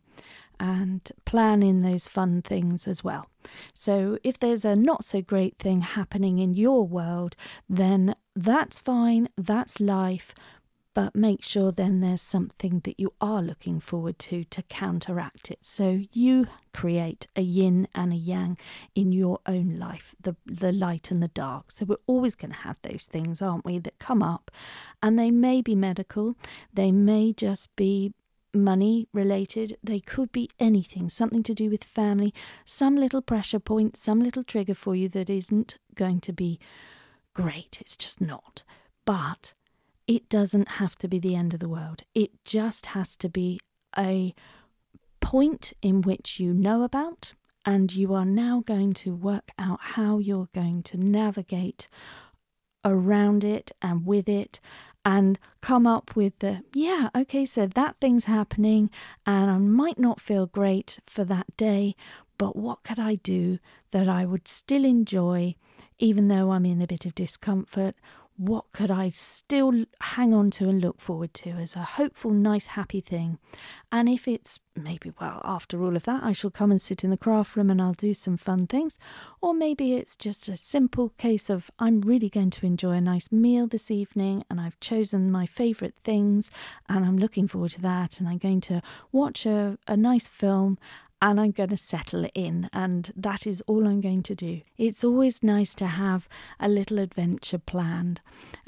and 0.59 1.11
plan 1.25 1.63
in 1.63 1.83
those 1.83 2.09
fun 2.09 2.43
things 2.43 2.87
as 2.87 3.03
well. 3.05 3.27
So, 3.73 4.19
if 4.23 4.39
there's 4.39 4.65
a 4.65 4.77
not 4.77 5.05
so 5.05 5.21
great 5.21 5.59
thing 5.59 5.83
happening 5.83 6.39
in 6.39 6.55
your 6.55 6.87
world, 6.87 7.37
then 7.69 8.15
that's 8.35 8.81
fine, 8.81 9.29
that's 9.37 9.81
life, 9.81 10.35
but 10.95 11.15
make 11.17 11.43
sure 11.43 11.73
then 11.73 12.01
there's 12.01 12.23
something 12.23 12.81
that 12.85 12.99
you 12.99 13.13
are 13.21 13.43
looking 13.43 13.81
forward 13.81 14.19
to 14.21 14.45
to 14.45 14.63
counteract 14.63 15.51
it. 15.51 15.59
So 15.63 16.01
you 16.13 16.47
create 16.73 17.27
a 17.37 17.43
yin 17.43 17.89
and 17.95 18.13
a 18.13 18.17
yang 18.17 18.57
in 18.95 19.13
your 19.13 19.41
own 19.45 19.77
life, 19.79 20.15
the 20.21 20.37
the 20.47 20.73
light 20.73 21.11
and 21.11 21.23
the 21.23 21.29
dark. 21.29 21.73
So 21.73 21.85
we're 21.85 21.97
always 22.07 22.37
going 22.37 22.53
to 22.53 22.59
have 22.59 22.77
those 22.83 23.05
things, 23.05 23.43
aren't 23.43 23.65
we, 23.65 23.79
that 23.81 23.99
come 23.99 24.23
up, 24.23 24.51
and 25.03 25.19
they 25.19 25.31
may 25.33 25.61
be 25.61 25.75
medical, 25.75 26.37
they 26.73 26.93
may 26.93 27.33
just 27.33 27.75
be 27.77 28.13
money 28.55 29.09
related, 29.13 29.77
they 29.83 30.01
could 30.01 30.33
be 30.33 30.49
anything, 30.59 31.09
something 31.09 31.43
to 31.43 31.55
do 31.55 31.71
with 31.71 31.85
family, 31.85 32.33
some 32.65 32.97
little 32.97 33.23
pressure 33.23 33.59
point, 33.59 33.97
some 33.97 34.21
little 34.23 34.45
trigger 34.45 34.75
for 34.75 34.95
you 34.95 35.09
that 35.09 35.29
isn't 35.29 35.77
going 35.95 36.21
to 36.21 36.33
be 36.33 36.59
great. 37.35 37.79
It's 37.81 37.97
just 37.97 38.21
not. 38.21 38.65
But 39.05 39.55
it 40.07 40.29
doesn't 40.29 40.69
have 40.69 40.97
to 40.97 41.09
be 41.09 41.19
the 41.19 41.35
end 41.35 41.55
of 41.55 41.61
the 41.61 41.69
world. 41.69 42.03
It 42.15 42.31
just 42.45 42.87
has 42.87 43.17
to 43.17 43.29
be 43.29 43.61
a 43.97 44.35
point 45.21 45.73
in 45.81 46.03
which 46.03 46.39
you 46.39 46.53
know 46.53 46.83
about, 46.83 47.33
and 47.65 47.95
you 47.95 48.13
are 48.15 48.27
now 48.27 48.63
going 48.67 48.93
to 48.95 49.15
work 49.15 49.51
out 49.59 49.81
how 49.81 50.19
you're 50.19 50.49
going 50.55 50.83
to 50.85 50.99
navigate 50.99 51.89
around 52.85 53.43
it 53.43 53.73
and 53.81 54.07
with 54.07 54.29
it 54.29 54.61
and 55.05 55.39
come 55.61 55.87
up 55.87 56.17
with 56.17 56.39
the 56.39 56.63
yeah 56.73 57.09
okay 57.15 57.45
so 57.45 57.67
that 57.67 57.97
thing's 57.97 58.25
happening 58.25 58.91
and 59.27 59.51
i 59.51 59.59
might 59.59 59.99
not 59.99 60.21
feel 60.21 60.47
great 60.47 60.99
for 61.05 61.25
that 61.25 61.47
day 61.57 61.95
but 62.39 62.57
what 62.57 62.83
could 62.83 62.99
i 62.99 63.15
do 63.17 63.59
that 63.91 64.09
i 64.09 64.25
would 64.25 64.49
still 64.49 64.85
enjoy 64.85 65.55
even 65.99 66.29
though 66.29 66.51
i'm 66.53 66.67
in 66.67 66.81
a 66.81 66.87
bit 66.87 67.05
of 67.05 67.15
discomfort 67.15 67.95
what 68.37 68.65
could 68.73 68.91
I 68.91 69.11
still 69.11 69.85
hang 70.01 70.35
on 70.35 70.51
to 70.53 70.69
and 70.69 70.81
look 70.81 71.01
forward 71.01 71.33
to 71.35 71.51
as 71.51 71.77
a 71.77 71.83
hopeful, 71.83 72.33
nice, 72.33 72.67
happy 72.67 73.01
thing? 73.01 73.39
And 73.93 74.09
if 74.09 74.27
it's 74.27 74.59
maybe, 74.75 75.13
well, 75.21 75.41
after 75.45 75.83
all 75.85 75.95
of 75.95 76.03
that, 76.05 76.25
I 76.25 76.33
shall 76.33 76.51
come 76.51 76.73
and 76.73 76.83
sit 76.83 77.05
in 77.05 77.11
the 77.11 77.17
craft 77.17 77.55
room 77.55 77.71
and 77.71 77.81
I'll 77.81 77.93
do 77.93 78.13
some 78.13 78.37
fun 78.37 78.67
things. 78.67 78.99
Or 79.41 79.55
maybe 79.55 79.95
it's 79.95 80.17
just 80.17 80.49
a 80.49 80.57
simple 80.57 81.11
case 81.11 81.49
of 81.49 81.71
I'm 81.79 82.01
really 82.01 82.29
going 82.29 82.51
to 82.51 82.67
enjoy 82.67 82.93
a 82.93 83.01
nice 83.01 83.31
meal 83.31 83.69
this 83.69 83.91
evening 83.91 84.45
and 84.51 84.61
I've 84.61 84.81
chosen 84.81 85.31
my 85.31 85.47
favourite 85.47 85.95
things 86.03 86.51
and 86.89 87.05
I'm 87.05 87.19
looking 87.19 87.47
forward 87.47 87.71
to 87.73 87.83
that. 87.83 88.19
And 88.19 88.29
I'm 88.29 88.39
going 88.39 88.61
to 88.63 88.83
watch 89.13 89.47
a, 89.47 89.79
a 89.87 89.97
nice 89.97 90.27
film 90.27 90.77
and 91.25 91.41
I'm 91.41 91.53
going 91.53 91.71
to 91.71 91.77
settle 91.79 92.29
in, 92.35 92.69
and 92.71 93.11
that 93.17 93.47
is 93.47 93.63
all 93.67 93.89
I'm 93.89 94.03
going 94.03 94.23
to 94.25 94.35
do. 94.35 94.61
It's 94.77 95.03
always 95.03 95.43
nice 95.43 95.75
to 95.77 95.87
have 95.87 96.29
a 96.61 96.69
little 96.69 96.99
adventure 96.99 97.57
planned 97.57 98.21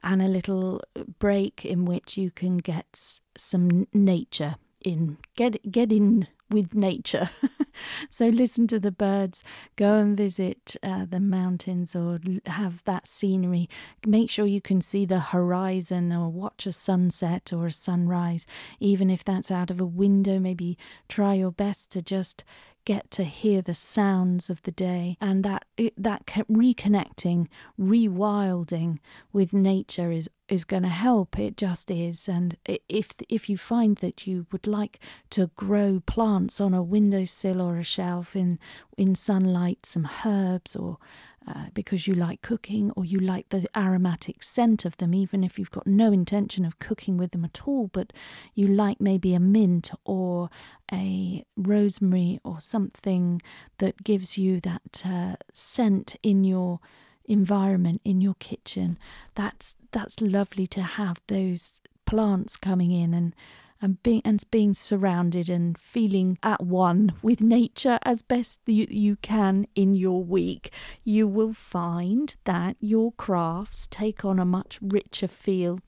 and 0.03 0.23
a 0.23 0.27
little 0.27 0.81
break 1.19 1.67
in 1.67 1.85
which 1.85 2.17
you 2.17 2.31
can 2.31 2.57
get 2.57 3.21
some 3.37 3.87
nature 3.93 4.57
in, 4.83 5.19
get 5.37 5.71
get 5.71 5.93
in 5.93 6.29
with 6.49 6.75
nature. 6.75 7.29
so 8.09 8.29
listen 8.29 8.67
to 8.69 8.79
the 8.79 8.93
birds, 8.93 9.43
go 9.77 9.95
and 9.97 10.17
visit 10.17 10.77
uh, 10.83 11.07
the 11.09 11.21
mountains 11.21 11.95
or 11.95 12.19
have 12.47 12.83
that 12.85 13.07
scenery. 13.07 13.69
Make 14.07 14.31
sure 14.31 14.47
you 14.47 14.61
can 14.61 14.81
see 14.81 15.05
the 15.05 15.21
horizon 15.21 16.13
or 16.13 16.31
watch 16.31 16.67
a 16.67 16.73
sunset 16.73 17.53
or 17.53 17.67
a 17.67 17.73
sunrise, 17.73 18.47
even 18.81 19.11
if 19.11 19.25
that's 19.25 19.51
out 19.51 19.71
of 19.71 19.81
a 19.81 19.87
window. 19.87 20.39
Maybe 20.39 20.79
try 21.09 21.35
your 21.35 21.53
best 21.53 21.91
to 21.93 22.03
just 22.03 22.45
get 22.87 23.11
to 23.11 23.25
hear 23.25 23.61
the 23.61 23.75
sounds 23.75 24.49
of 24.49 24.63
the 24.63 24.71
day 24.71 25.19
and 25.21 25.45
that 25.45 25.67
that 25.99 26.25
reconnecting 26.27 27.49
rewilding 27.79 28.99
with 29.33 29.53
nature 29.53 30.11
is 30.11 30.31
is 30.49 30.65
going 30.65 30.85
to 30.85 30.89
help. 30.89 31.39
It 31.39 31.57
just 31.57 31.91
is. 31.91 32.29
And 32.29 32.57
if 32.89 33.13
if 33.29 33.51
you 33.51 33.59
find 33.59 33.97
that 33.99 34.27
you 34.27 34.47
would 34.53 34.67
like 34.67 35.01
to 35.31 35.51
grow 35.57 36.01
plants 36.07 36.61
on 36.61 36.73
a 36.73 36.83
windowsill 36.83 37.61
or 37.61 37.79
a 37.79 37.85
shelf 37.85 38.37
in 38.37 38.59
in 38.97 39.15
sunlight 39.15 39.85
some 39.85 40.09
herbs 40.25 40.77
or 40.77 40.99
uh, 41.47 41.67
because 41.75 42.07
you 42.07 42.15
like 42.15 42.43
cooking 42.43 42.91
or 42.97 43.05
you 43.05 43.21
like 43.21 43.49
the 43.51 43.67
aromatic 43.77 44.43
scent 44.43 44.85
of 44.85 44.97
them, 44.97 45.15
even 45.15 45.45
if 45.45 45.59
you've 45.59 45.71
got 45.71 45.87
no 45.87 46.13
intention 46.13 46.65
of 46.65 46.79
cooking 46.79 47.17
with 47.17 47.31
them 47.31 47.45
at 47.45 47.63
all, 47.67 47.89
but 47.93 48.13
you 48.55 48.67
like 48.67 49.01
maybe 49.01 49.35
a 49.35 49.41
mint 49.41 49.91
or 50.05 50.51
a 50.93 51.45
rosemary 51.57 52.41
or 52.45 52.61
something 52.61 53.41
that 53.79 54.03
gives 54.03 54.37
you 54.37 54.61
that 54.61 55.03
uh, 55.05 55.37
scent 55.53 56.17
in 56.23 56.45
your 56.45 56.81
environment 57.29 58.01
in 58.05 58.21
your 58.21 58.35
kitchen 58.35 58.97
that's 59.35 59.75
that's 59.91 60.21
lovely 60.21 60.65
to 60.65 60.81
have 60.81 61.21
those 61.27 61.81
plants 62.07 62.57
coming 62.57 62.93
in 62.93 63.13
and 63.13 63.35
and 63.81 64.03
being 64.03 64.23
and 64.25 64.43
being 64.51 64.75
surrounded 64.75 65.49
and 65.49 65.77
feeling 65.79 66.39
at 66.43 66.63
one 66.63 67.13
with 67.23 67.41
nature 67.41 67.99
as 68.03 68.23
best 68.23 68.61
you, 68.67 68.87
you 68.89 69.17
can 69.17 69.67
in 69.75 69.95
your 69.95 70.23
week, 70.25 70.71
you 71.05 71.27
will 71.27 71.53
find 71.53 72.37
that 72.45 72.77
your 72.81 73.13
crafts 73.13 73.87
take 73.87 74.25
on 74.25 74.39
a 74.39 74.45
much 74.45 74.79
richer 74.81 75.29
feel 75.29 75.79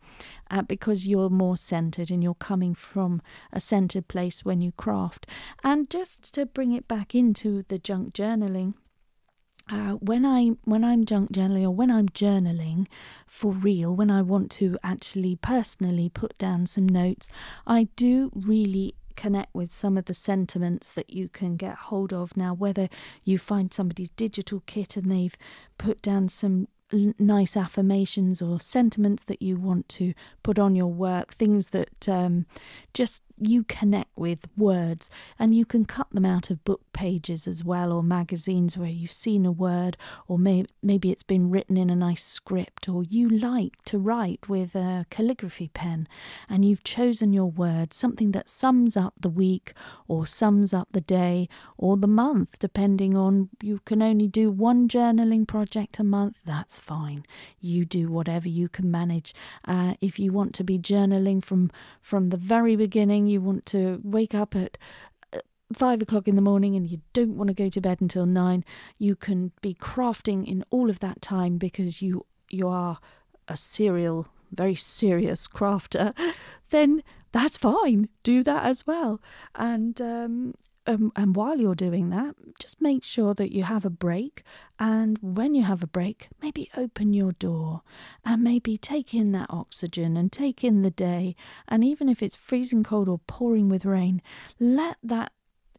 uh, 0.51 0.63
because 0.63 1.07
you're 1.07 1.31
more 1.31 1.57
centered 1.57 2.11
and 2.11 2.23
you're 2.23 2.35
coming 2.35 2.75
from 2.75 3.21
a 3.53 3.61
centered 3.61 4.09
place 4.09 4.45
when 4.45 4.61
you 4.61 4.73
craft. 4.73 5.27
And 5.63 5.89
just 5.91 6.35
to 6.35 6.47
bring 6.47 6.73
it 6.73 6.89
back 6.89 7.15
into 7.15 7.65
the 7.69 7.79
junk 7.79 8.13
journaling, 8.13 8.75
uh, 9.71 9.93
when 9.95 10.25
I 10.25 10.51
when 10.65 10.85
I'm 10.85 11.05
junk 11.05 11.33
journaling 11.33 11.65
or 11.65 11.71
when 11.71 11.91
I'm 11.91 12.09
journaling 12.09 12.87
for 13.27 13.53
real, 13.53 13.95
when 13.95 14.11
I 14.11 14.23
want 14.23 14.51
to 14.53 14.79
actually 14.83 15.37
personally 15.37 16.09
put 16.09 16.37
down 16.39 16.67
some 16.67 16.89
notes, 16.89 17.29
I 17.67 17.89
do 17.97 18.31
really 18.35 18.95
connect 19.17 19.53
with 19.53 19.73
some 19.73 19.99
of 19.99 20.05
the 20.05 20.15
sentiments 20.15 20.89
that 20.91 21.11
you 21.11 21.29
can 21.29 21.57
get 21.57 21.77
hold 21.77 22.13
of. 22.13 22.37
Now, 22.37 22.55
whether 22.55 22.89
you 23.25 23.39
find 23.39 23.73
somebody's 23.73 24.11
digital 24.11 24.63
kit 24.67 24.97
and 24.97 25.11
they've 25.11 25.37
put 25.77 26.01
down 26.03 26.29
some 26.29 26.69
nice 27.19 27.57
affirmations 27.57 28.41
or 28.41 28.61
sentiments 28.61 29.25
that 29.25 29.43
you 29.43 29.57
want 29.57 29.89
to 29.89 30.15
put 30.43 30.59
on 30.59 30.75
your 30.75 30.87
work, 30.87 31.35
things 31.35 31.69
that 31.69 32.09
um, 32.09 32.47
just 32.95 33.23
you 33.41 33.65
connect 33.65 34.11
with 34.17 34.49
words, 34.57 35.11
and 35.39 35.55
you 35.55 35.65
can 35.65 35.85
cut 35.85 36.09
them 36.11 36.25
out 36.25 36.51
of 36.51 36.65
book 36.65 36.83
pages 36.93 37.47
as 37.47 37.63
well, 37.63 37.93
or 37.93 38.03
magazines 38.03 38.77
where 38.77 38.89
you've 38.89 39.13
seen 39.13 39.47
a 39.47 39.53
word, 39.53 39.97
or 40.27 40.39
may- 40.39 40.67
maybe 40.83 41.11
it's 41.11 41.23
been 41.23 41.51
written 41.51 41.77
in 41.77 41.91
a 41.91 41.97
nice 41.97 42.25
script, 42.25 42.89
or 42.89 43.05
you 43.05 43.29
like 43.29 43.83
to 43.85 43.99
write 43.99 44.49
with 44.49 44.75
a 44.75 45.07
calligraphy 45.11 45.69
pen, 45.69 46.09
and 46.49 46.65
you've 46.65 46.85
chosen 46.85 47.33
your 47.33 47.51
word, 47.51 47.93
something 47.93 48.33
that 48.33 48.49
sums 48.49 48.97
up 48.97 49.15
the 49.21 49.31
week, 49.31 49.73
or 50.09 50.27
sums 50.27 50.73
up 50.73 50.89
the 50.93 51.01
day, 51.01 51.49
or 51.77 51.97
the 51.97 52.09
month, 52.09 52.59
depending 52.59 53.17
on 53.17 53.49
you 53.63 53.81
can 53.85 54.03
only 54.03 54.27
do 54.27 54.51
one 54.51 54.89
journaling 54.89 55.47
project 55.47 55.99
a 55.99 56.05
month, 56.05 56.39
that's 56.45 56.77
fine. 56.77 57.25
You 57.61 57.85
do 57.85 58.11
whatever 58.11 58.49
you 58.49 58.69
can 58.69 58.91
manage. 58.91 59.35
Uh, 59.65 59.95
if 60.01 60.19
you 60.19 60.33
want 60.33 60.55
to 60.55 60.65
be 60.65 60.79
journaling 60.79 61.45
from 61.45 61.71
from 62.01 62.31
the 62.31 62.37
very 62.37 62.75
beginning, 62.75 63.28
you 63.29 63.41
want 63.41 63.67
to 63.67 64.01
wake 64.03 64.35
up 64.35 64.55
at 64.55 64.79
uh, 65.33 65.39
five 65.73 66.03
o'clock 66.03 66.29
in 66.29 66.37
the 66.37 66.43
morning 66.43 66.77
and 66.77 66.91
you 66.91 67.01
don't 67.13 67.37
want 67.37 67.49
to 67.49 67.55
go 67.55 67.69
to 67.69 67.81
bed 67.81 68.01
until 68.01 68.27
nine, 68.27 68.65
you 68.99 69.17
can 69.17 69.53
be 69.61 69.75
crafting 69.75 70.47
in 70.47 70.65
all 70.71 70.91
of 70.91 71.01
that 71.01 71.21
time 71.21 71.59
because 71.59 72.03
you 72.03 72.25
you 72.51 72.67
are 72.69 72.99
a 73.47 73.57
serial, 73.57 74.29
very 74.53 74.75
serious 74.75 75.49
crafter, 75.49 76.15
then 76.71 77.03
that's 77.33 77.59
fine. 77.59 78.09
Do 78.23 78.43
that 78.43 78.65
as 78.65 78.87
well. 78.87 79.21
And 79.55 80.01
um, 80.01 80.55
um, 80.89 81.13
and 81.15 81.37
while 81.37 81.59
you're 81.61 81.75
doing 81.75 82.09
that, 82.11 82.35
just 82.59 82.81
make 82.81 83.05
sure 83.05 83.35
that 83.35 83.53
you 83.53 83.65
have 83.65 83.85
a 83.85 83.91
break. 83.91 84.43
And 84.79 85.19
when 85.21 85.55
you 85.55 85.63
have 85.65 85.83
a 85.83 85.87
break, 85.87 86.29
maybe 86.41 86.71
open 86.79 87.13
your 87.13 87.33
door 87.33 87.83
and 88.25 88.43
maybe 88.43 88.79
take 88.79 89.13
in 89.13 89.33
that 89.33 89.51
oxygen 89.51 90.17
and 90.17 90.33
take 90.33 90.65
in 90.65 90.81
the 90.81 90.91
day. 90.91 91.37
And 91.69 91.85
even 91.85 92.09
if 92.09 92.23
it's 92.23 92.37
freezing 92.37 92.85
cold 92.85 93.07
or 93.07 93.19
pouring 93.19 93.69
with 93.69 93.85
rain, 93.85 94.23
let 94.59 94.97
that 95.03 95.31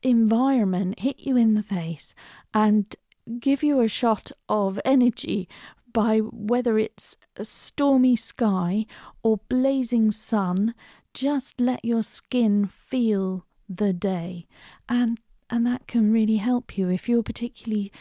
environment 0.04 1.00
hit 1.00 1.20
you 1.22 1.36
in 1.36 1.56
the 1.56 1.64
face 1.64 2.14
and 2.54 2.96
give 3.40 3.64
you 3.64 3.82
a 3.82 3.88
shot 3.88 4.32
of 4.48 4.80
energy 4.86 5.50
by 5.92 6.20
whether 6.20 6.78
it's 6.78 7.18
a 7.36 7.46
stormy 7.46 8.16
sky 8.16 8.86
or 9.24 9.40
blazing 9.50 10.12
sun. 10.12 10.76
Just 11.16 11.60
let 11.60 11.84
your 11.84 12.04
skin 12.04 12.68
feel 12.68 13.48
the 13.68 13.94
day 13.94 14.48
and 14.90 15.20
and 15.50 15.66
that 15.66 15.88
can 15.88 16.12
really 16.12 16.38
help 16.38 16.78
you. 16.78 16.90
If 16.90 17.08
you're 17.08 17.24
particularly 17.24 17.92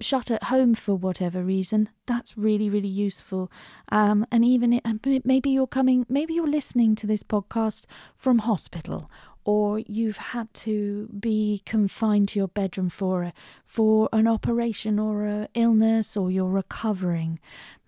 shut 0.00 0.30
at 0.30 0.44
home 0.44 0.74
for 0.74 0.94
whatever 0.94 1.42
reason 1.42 1.88
that's 2.06 2.36
really 2.36 2.68
really 2.68 2.88
useful. 2.88 3.50
Um, 3.90 4.26
and 4.30 4.44
even 4.44 4.72
it, 4.72 4.84
maybe 5.24 5.50
you're 5.50 5.66
coming 5.66 6.04
maybe 6.08 6.34
you're 6.34 6.48
listening 6.48 6.94
to 6.96 7.06
this 7.06 7.22
podcast 7.22 7.86
from 8.16 8.40
hospital 8.40 9.10
or 9.44 9.78
you've 9.78 10.16
had 10.16 10.52
to 10.54 11.08
be 11.18 11.62
confined 11.66 12.28
to 12.28 12.38
your 12.38 12.48
bedroom 12.48 12.88
for 12.88 13.24
a, 13.24 13.32
for 13.66 14.08
an 14.12 14.26
operation 14.26 14.98
or 14.98 15.26
a 15.26 15.48
illness 15.54 16.16
or 16.16 16.30
you're 16.30 16.48
recovering. 16.48 17.38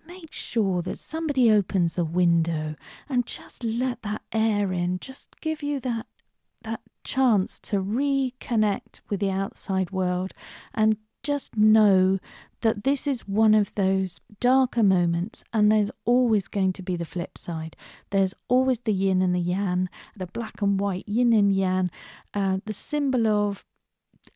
Make 0.06 0.32
sure 0.32 0.82
that 0.82 0.98
somebody 0.98 1.50
opens 1.50 1.94
the 1.94 2.04
window 2.04 2.76
and 3.08 3.26
just 3.26 3.64
let 3.64 4.02
that 4.02 4.22
air 4.32 4.72
in 4.72 4.98
just 5.00 5.40
give 5.40 5.62
you 5.62 5.80
that 5.80 6.06
that 6.62 6.80
chance 7.06 7.58
to 7.60 7.76
reconnect 7.82 9.00
with 9.08 9.20
the 9.20 9.30
outside 9.30 9.90
world 9.90 10.32
and 10.74 10.96
just 11.22 11.56
know 11.56 12.18
that 12.60 12.84
this 12.84 13.06
is 13.06 13.28
one 13.28 13.54
of 13.54 13.74
those 13.74 14.20
darker 14.40 14.82
moments, 14.82 15.42
and 15.52 15.70
there's 15.70 15.90
always 16.04 16.48
going 16.48 16.72
to 16.72 16.82
be 16.82 16.96
the 16.96 17.04
flip 17.04 17.36
side. 17.36 17.76
There's 18.10 18.34
always 18.48 18.80
the 18.80 18.92
yin 18.92 19.22
and 19.22 19.34
the 19.34 19.40
yang, 19.40 19.88
the 20.16 20.26
black 20.26 20.62
and 20.62 20.78
white 20.78 21.08
yin 21.08 21.32
and 21.32 21.52
yang, 21.52 21.90
uh, 22.34 22.58
the 22.64 22.72
symbol 22.72 23.26
of 23.26 23.64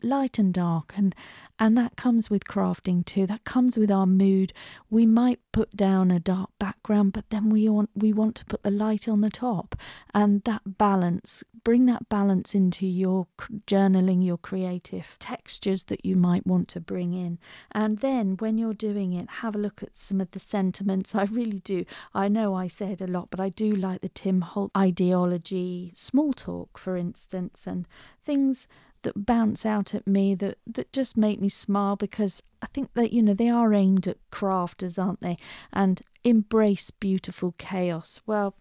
light 0.03 0.39
and 0.39 0.55
dark 0.55 0.93
and 0.97 1.15
and 1.63 1.77
that 1.77 1.95
comes 1.95 2.31
with 2.31 2.45
crafting 2.45 3.05
too. 3.05 3.27
That 3.27 3.45
comes 3.45 3.77
with 3.77 3.91
our 3.91 4.07
mood. 4.07 4.55
We 4.89 5.05
might 5.05 5.41
put 5.53 5.77
down 5.77 6.11
a 6.11 6.19
dark 6.19 6.49
background 6.59 7.13
but 7.13 7.29
then 7.29 7.51
we 7.51 7.69
want 7.69 7.91
we 7.95 8.15
want 8.15 8.35
to 8.37 8.47
put 8.47 8.63
the 8.63 8.71
light 8.71 9.07
on 9.07 9.21
the 9.21 9.29
top. 9.29 9.77
And 10.15 10.43
that 10.45 10.63
balance 10.65 11.45
bring 11.63 11.85
that 11.85 12.09
balance 12.09 12.55
into 12.55 12.87
your 12.87 13.27
journaling 13.67 14.25
your 14.25 14.39
creative 14.39 15.17
textures 15.19 15.85
that 15.85 16.07
you 16.07 16.17
might 16.17 16.47
want 16.47 16.69
to 16.69 16.81
bring 16.81 17.13
in. 17.13 17.39
And 17.73 17.99
then 17.99 18.37
when 18.39 18.57
you're 18.57 18.73
doing 18.73 19.13
it 19.13 19.29
have 19.29 19.55
a 19.55 19.59
look 19.59 19.83
at 19.83 19.95
some 19.95 20.23
of 20.23 20.31
the 20.31 20.39
sentiments. 20.39 21.15
I 21.21 21.25
really 21.25 21.59
do. 21.59 21.85
I 22.15 22.29
know 22.29 22.55
i 22.55 22.69
said 22.69 23.03
a 23.03 23.07
lot 23.07 23.29
but 23.31 23.41
i 23.41 23.51
do 23.51 23.75
like 23.75 24.01
the 24.01 24.09
Tim 24.09 24.41
Holtz 24.41 24.75
idea-ology 24.75 25.93
small 25.95 26.33
talk 26.33 26.79
for 26.79 26.97
instance 26.97 27.67
and 27.67 27.87
things 28.25 28.67
that 29.03 29.27
bounce 29.27 29.65
out 29.65 29.95
at 29.95 30.07
me 30.07 30.35
that, 30.37 30.59
that 30.67 30.93
just 30.93 31.17
make 31.17 31.41
me 31.41 31.49
smile 31.49 31.97
because 31.97 32.43
I 32.63 32.67
think 32.67 32.93
that, 32.95 33.13
you 33.13 33.23
know, 33.23 33.35
they 33.35 33.49
are 33.49 33.73
aimed 33.73 34.07
at 34.07 34.19
crafters, 34.31 35.03
aren't 35.03 35.21
they? 35.21 35.37
And 35.73 36.01
embrace 36.25 36.91
beautiful 36.91 37.55
chaos. 37.59 38.21
Well, 38.27 38.55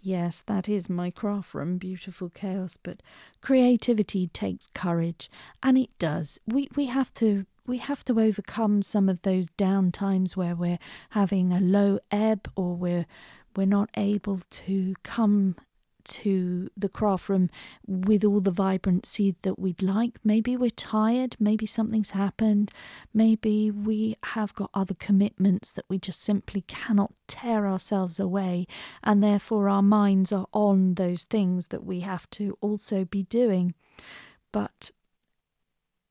yes, 0.00 0.42
that 0.46 0.68
is 0.68 0.90
my 0.90 1.10
craft 1.10 1.54
room, 1.54 1.78
beautiful 1.78 2.28
chaos, 2.28 2.76
but 2.82 3.02
creativity 3.40 4.26
takes 4.26 4.68
courage 4.74 5.30
and 5.62 5.78
it 5.78 5.90
does. 5.98 6.38
We 6.46 6.68
we 6.76 6.86
have 6.86 7.12
to 7.14 7.46
we 7.66 7.78
have 7.78 8.04
to 8.04 8.20
overcome 8.20 8.82
some 8.82 9.08
of 9.08 9.22
those 9.22 9.48
down 9.56 9.92
times 9.92 10.36
where 10.36 10.54
we're 10.54 10.78
having 11.10 11.52
a 11.52 11.60
low 11.60 11.98
ebb 12.10 12.50
or 12.54 12.74
we're 12.74 13.06
we're 13.56 13.66
not 13.66 13.90
able 13.96 14.40
to 14.50 14.94
come 15.02 15.56
to 16.06 16.70
the 16.76 16.88
craft 16.88 17.28
room 17.28 17.50
with 17.86 18.24
all 18.24 18.40
the 18.40 18.50
vibrancy 18.50 19.36
that 19.42 19.58
we'd 19.58 19.82
like. 19.82 20.18
Maybe 20.24 20.56
we're 20.56 20.70
tired, 20.70 21.36
maybe 21.38 21.66
something's 21.66 22.10
happened, 22.10 22.72
maybe 23.12 23.70
we 23.70 24.16
have 24.24 24.54
got 24.54 24.70
other 24.74 24.94
commitments 24.94 25.72
that 25.72 25.84
we 25.88 25.98
just 25.98 26.20
simply 26.20 26.62
cannot 26.62 27.12
tear 27.26 27.66
ourselves 27.66 28.18
away, 28.18 28.66
and 29.02 29.22
therefore 29.22 29.68
our 29.68 29.82
minds 29.82 30.32
are 30.32 30.46
on 30.52 30.94
those 30.94 31.24
things 31.24 31.68
that 31.68 31.84
we 31.84 32.00
have 32.00 32.28
to 32.30 32.56
also 32.60 33.04
be 33.04 33.24
doing. 33.24 33.74
But 34.52 34.90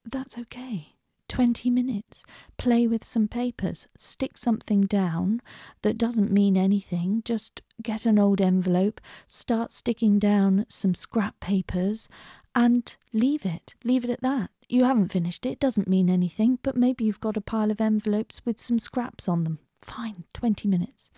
that's 0.03 0.37
okay. 0.37 0.94
20 1.27 1.69
minutes, 1.69 2.23
play 2.57 2.87
with 2.87 3.03
some 3.03 3.27
papers, 3.27 3.87
stick 3.97 4.37
something 4.37 4.81
down 4.81 5.41
that 5.81 5.97
doesn't 5.97 6.31
mean 6.31 6.55
anything, 6.55 7.21
just 7.25 7.61
get 7.81 8.05
an 8.05 8.19
old 8.19 8.39
envelope, 8.39 9.01
start 9.27 9.73
sticking 9.73 10.19
down 10.19 10.65
some 10.69 10.93
scrap 10.93 11.39
papers, 11.39 12.07
and 12.53 12.95
leave 13.11 13.45
it. 13.45 13.75
Leave 13.83 14.03
it 14.05 14.09
at 14.09 14.21
that. 14.21 14.49
You 14.69 14.85
haven't 14.85 15.11
finished 15.11 15.45
it, 15.45 15.59
doesn't 15.59 15.87
mean 15.87 16.09
anything, 16.09 16.59
but 16.63 16.77
maybe 16.77 17.03
you've 17.03 17.19
got 17.19 17.37
a 17.37 17.41
pile 17.41 17.69
of 17.69 17.81
envelopes 17.81 18.41
with 18.45 18.59
some 18.59 18.79
scraps 18.79 19.27
on 19.27 19.43
them. 19.43 19.59
Fine, 19.81 20.23
20 20.33 20.67
minutes. 20.67 21.11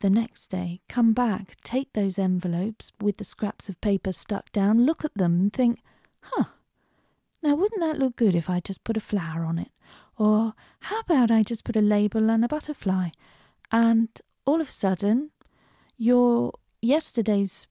The 0.00 0.10
next 0.10 0.48
day, 0.48 0.80
come 0.88 1.12
back, 1.12 1.56
take 1.62 1.92
those 1.92 2.18
envelopes 2.18 2.90
with 3.00 3.18
the 3.18 3.24
scraps 3.24 3.68
of 3.68 3.80
paper 3.80 4.12
stuck 4.12 4.50
down, 4.50 4.84
look 4.84 5.04
at 5.04 5.14
them, 5.14 5.34
and 5.34 5.52
think, 5.52 5.78
huh, 6.22 6.46
now, 7.42 7.56
wouldn't 7.56 7.80
that 7.80 7.98
look 7.98 8.16
good 8.16 8.34
if 8.34 8.48
I 8.48 8.60
just 8.60 8.84
put 8.84 8.96
a 8.96 9.00
flower 9.00 9.44
on 9.44 9.58
it? 9.58 9.70
Or 10.16 10.54
how 10.80 11.00
about 11.00 11.30
I 11.30 11.42
just 11.42 11.64
put 11.64 11.76
a 11.76 11.80
label 11.80 12.30
and 12.30 12.44
a 12.44 12.48
butterfly? 12.48 13.08
And 13.70 14.08
all 14.44 14.60
of 14.60 14.68
a 14.68 14.72
sudden, 14.72 15.30
your 15.96 16.52
yesterday's 16.80 17.66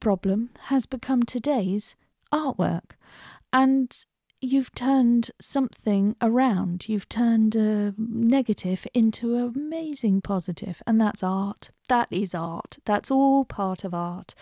problem 0.00 0.50
has 0.64 0.86
become 0.86 1.22
today's 1.22 1.96
artwork. 2.32 2.92
And 3.52 4.04
you've 4.40 4.74
turned 4.74 5.30
something 5.40 6.16
around. 6.22 6.88
You've 6.88 7.08
turned 7.08 7.56
a 7.56 7.94
negative 7.96 8.86
into 8.94 9.36
an 9.36 9.52
amazing 9.56 10.20
positive, 10.20 10.82
and 10.86 11.00
that's 11.00 11.22
art. 11.22 11.70
That 11.88 12.08
is 12.10 12.34
art. 12.34 12.78
That's 12.84 13.10
all 13.10 13.44
part 13.44 13.84
of 13.84 13.94
art. 13.94 14.34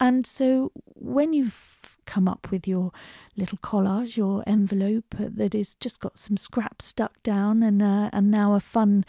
And 0.00 0.26
so 0.26 0.72
when 0.94 1.32
you've 1.32 1.98
come 2.06 2.28
up 2.28 2.50
with 2.50 2.68
your 2.68 2.92
little 3.36 3.58
collage, 3.58 4.16
your 4.16 4.44
envelope 4.46 5.14
that 5.18 5.54
is 5.54 5.74
just 5.74 6.00
got 6.00 6.18
some 6.18 6.36
scraps 6.36 6.86
stuck 6.86 7.22
down 7.22 7.62
and 7.62 7.82
uh, 7.82 8.10
and 8.12 8.30
now 8.30 8.54
a 8.54 8.60
fun 8.60 9.04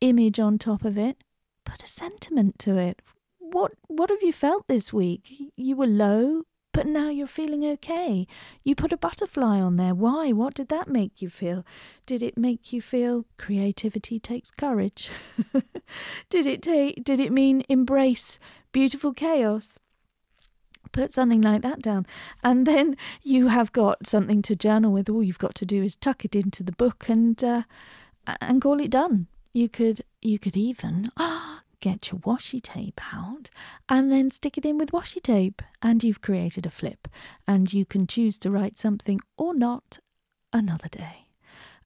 image 0.00 0.38
on 0.38 0.58
top 0.58 0.84
of 0.84 0.98
it, 0.98 1.24
put 1.64 1.82
a 1.82 1.86
sentiment 1.86 2.58
to 2.60 2.76
it. 2.76 3.02
What 3.38 3.72
what 3.86 4.10
have 4.10 4.22
you 4.22 4.32
felt 4.32 4.68
this 4.68 4.92
week? 4.92 5.52
You 5.56 5.76
were 5.76 5.86
low, 5.86 6.42
but 6.74 6.88
now 6.88 7.08
you're 7.08 7.28
feeling 7.28 7.64
okay. 7.64 8.26
You 8.64 8.74
put 8.74 8.92
a 8.92 8.96
butterfly 8.96 9.60
on 9.60 9.76
there. 9.76 9.94
Why? 9.94 10.32
What 10.32 10.54
did 10.54 10.68
that 10.70 10.88
make 10.88 11.22
you 11.22 11.30
feel? 11.30 11.64
Did 12.04 12.20
it 12.20 12.36
make 12.36 12.72
you 12.72 12.82
feel 12.82 13.26
creativity 13.38 14.18
takes 14.18 14.50
courage? 14.50 15.08
did 16.28 16.46
it 16.46 16.60
take 16.62 17.04
did 17.04 17.20
it 17.20 17.30
mean 17.32 17.62
embrace 17.68 18.40
beautiful 18.72 19.12
chaos? 19.14 19.78
Put 20.90 21.12
something 21.12 21.40
like 21.40 21.62
that 21.62 21.80
down. 21.80 22.06
And 22.42 22.66
then 22.66 22.96
you 23.22 23.48
have 23.48 23.72
got 23.72 24.04
something 24.04 24.42
to 24.42 24.56
journal 24.56 24.92
with. 24.92 25.08
All 25.08 25.22
you've 25.22 25.38
got 25.38 25.54
to 25.56 25.64
do 25.64 25.80
is 25.80 25.94
tuck 25.94 26.24
it 26.24 26.34
into 26.34 26.64
the 26.64 26.72
book 26.72 27.08
and 27.08 27.42
uh, 27.42 27.62
and 28.40 28.60
call 28.60 28.80
it 28.80 28.90
done. 28.90 29.28
You 29.52 29.68
could 29.68 30.02
you 30.20 30.40
could 30.40 30.56
even 30.56 31.12
get 31.84 32.10
your 32.10 32.20
washi 32.20 32.62
tape 32.62 32.98
out 33.12 33.50
and 33.90 34.10
then 34.10 34.30
stick 34.30 34.56
it 34.56 34.64
in 34.64 34.78
with 34.78 34.90
washi 34.90 35.20
tape 35.20 35.60
and 35.82 36.02
you've 36.02 36.22
created 36.22 36.64
a 36.64 36.70
flip 36.70 37.06
and 37.46 37.74
you 37.74 37.84
can 37.84 38.06
choose 38.06 38.38
to 38.38 38.50
write 38.50 38.78
something 38.78 39.20
or 39.36 39.54
not 39.54 39.98
another 40.50 40.88
day. 40.88 41.28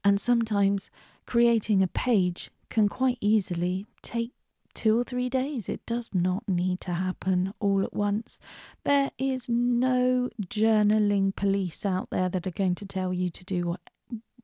And 0.04 0.20
sometimes 0.20 0.88
creating 1.26 1.82
a 1.82 1.88
page 1.88 2.52
can 2.70 2.88
quite 2.88 3.18
easily 3.20 3.86
take 4.00 4.30
two 4.72 4.96
or 5.00 5.02
three 5.02 5.28
days. 5.28 5.68
It 5.68 5.84
does 5.84 6.14
not 6.14 6.48
need 6.48 6.80
to 6.82 6.92
happen 6.92 7.52
all 7.58 7.82
at 7.82 7.92
once. 7.92 8.38
There 8.84 9.10
is 9.18 9.48
no 9.48 10.30
journaling 10.46 11.34
police 11.34 11.84
out 11.84 12.10
there 12.10 12.28
that 12.28 12.46
are 12.46 12.52
going 12.62 12.76
to 12.76 12.86
tell 12.86 13.12
you 13.12 13.30
to 13.30 13.44
do 13.44 13.74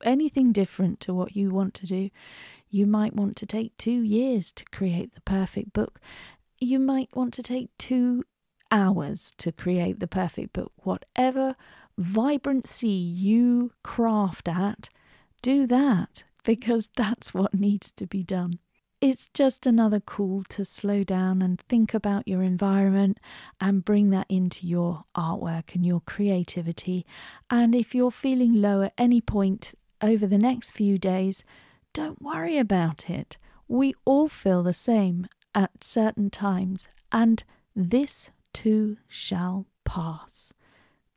anything 0.02 0.50
different 0.50 0.98
to 1.00 1.14
what 1.14 1.36
you 1.36 1.50
want 1.50 1.74
to 1.74 1.86
do. 1.86 2.10
You 2.74 2.86
might 2.86 3.14
want 3.14 3.36
to 3.36 3.46
take 3.46 3.78
two 3.78 4.02
years 4.02 4.50
to 4.50 4.64
create 4.64 5.14
the 5.14 5.20
perfect 5.20 5.72
book. 5.72 6.00
You 6.60 6.80
might 6.80 7.08
want 7.14 7.32
to 7.34 7.42
take 7.44 7.70
two 7.78 8.24
hours 8.68 9.32
to 9.38 9.52
create 9.52 10.00
the 10.00 10.08
perfect 10.08 10.52
book. 10.54 10.72
Whatever 10.78 11.54
vibrancy 11.96 12.88
you 12.88 13.70
craft 13.84 14.48
at, 14.48 14.88
do 15.40 15.68
that 15.68 16.24
because 16.42 16.90
that's 16.96 17.32
what 17.32 17.54
needs 17.54 17.92
to 17.92 18.08
be 18.08 18.24
done. 18.24 18.58
It's 19.00 19.28
just 19.28 19.66
another 19.66 20.00
call 20.00 20.42
to 20.48 20.64
slow 20.64 21.04
down 21.04 21.42
and 21.42 21.60
think 21.68 21.94
about 21.94 22.26
your 22.26 22.42
environment 22.42 23.20
and 23.60 23.84
bring 23.84 24.10
that 24.10 24.26
into 24.28 24.66
your 24.66 25.04
artwork 25.16 25.76
and 25.76 25.86
your 25.86 26.00
creativity. 26.00 27.06
And 27.48 27.72
if 27.72 27.94
you're 27.94 28.10
feeling 28.10 28.60
low 28.60 28.82
at 28.82 28.94
any 28.98 29.20
point 29.20 29.74
over 30.02 30.26
the 30.26 30.38
next 30.38 30.72
few 30.72 30.98
days, 30.98 31.44
don't 31.94 32.20
worry 32.20 32.58
about 32.58 33.08
it. 33.08 33.38
We 33.66 33.94
all 34.04 34.28
feel 34.28 34.62
the 34.62 34.74
same 34.74 35.26
at 35.54 35.82
certain 35.82 36.28
times, 36.28 36.88
and 37.10 37.42
this 37.74 38.30
too 38.52 38.98
shall 39.08 39.66
pass. 39.84 40.52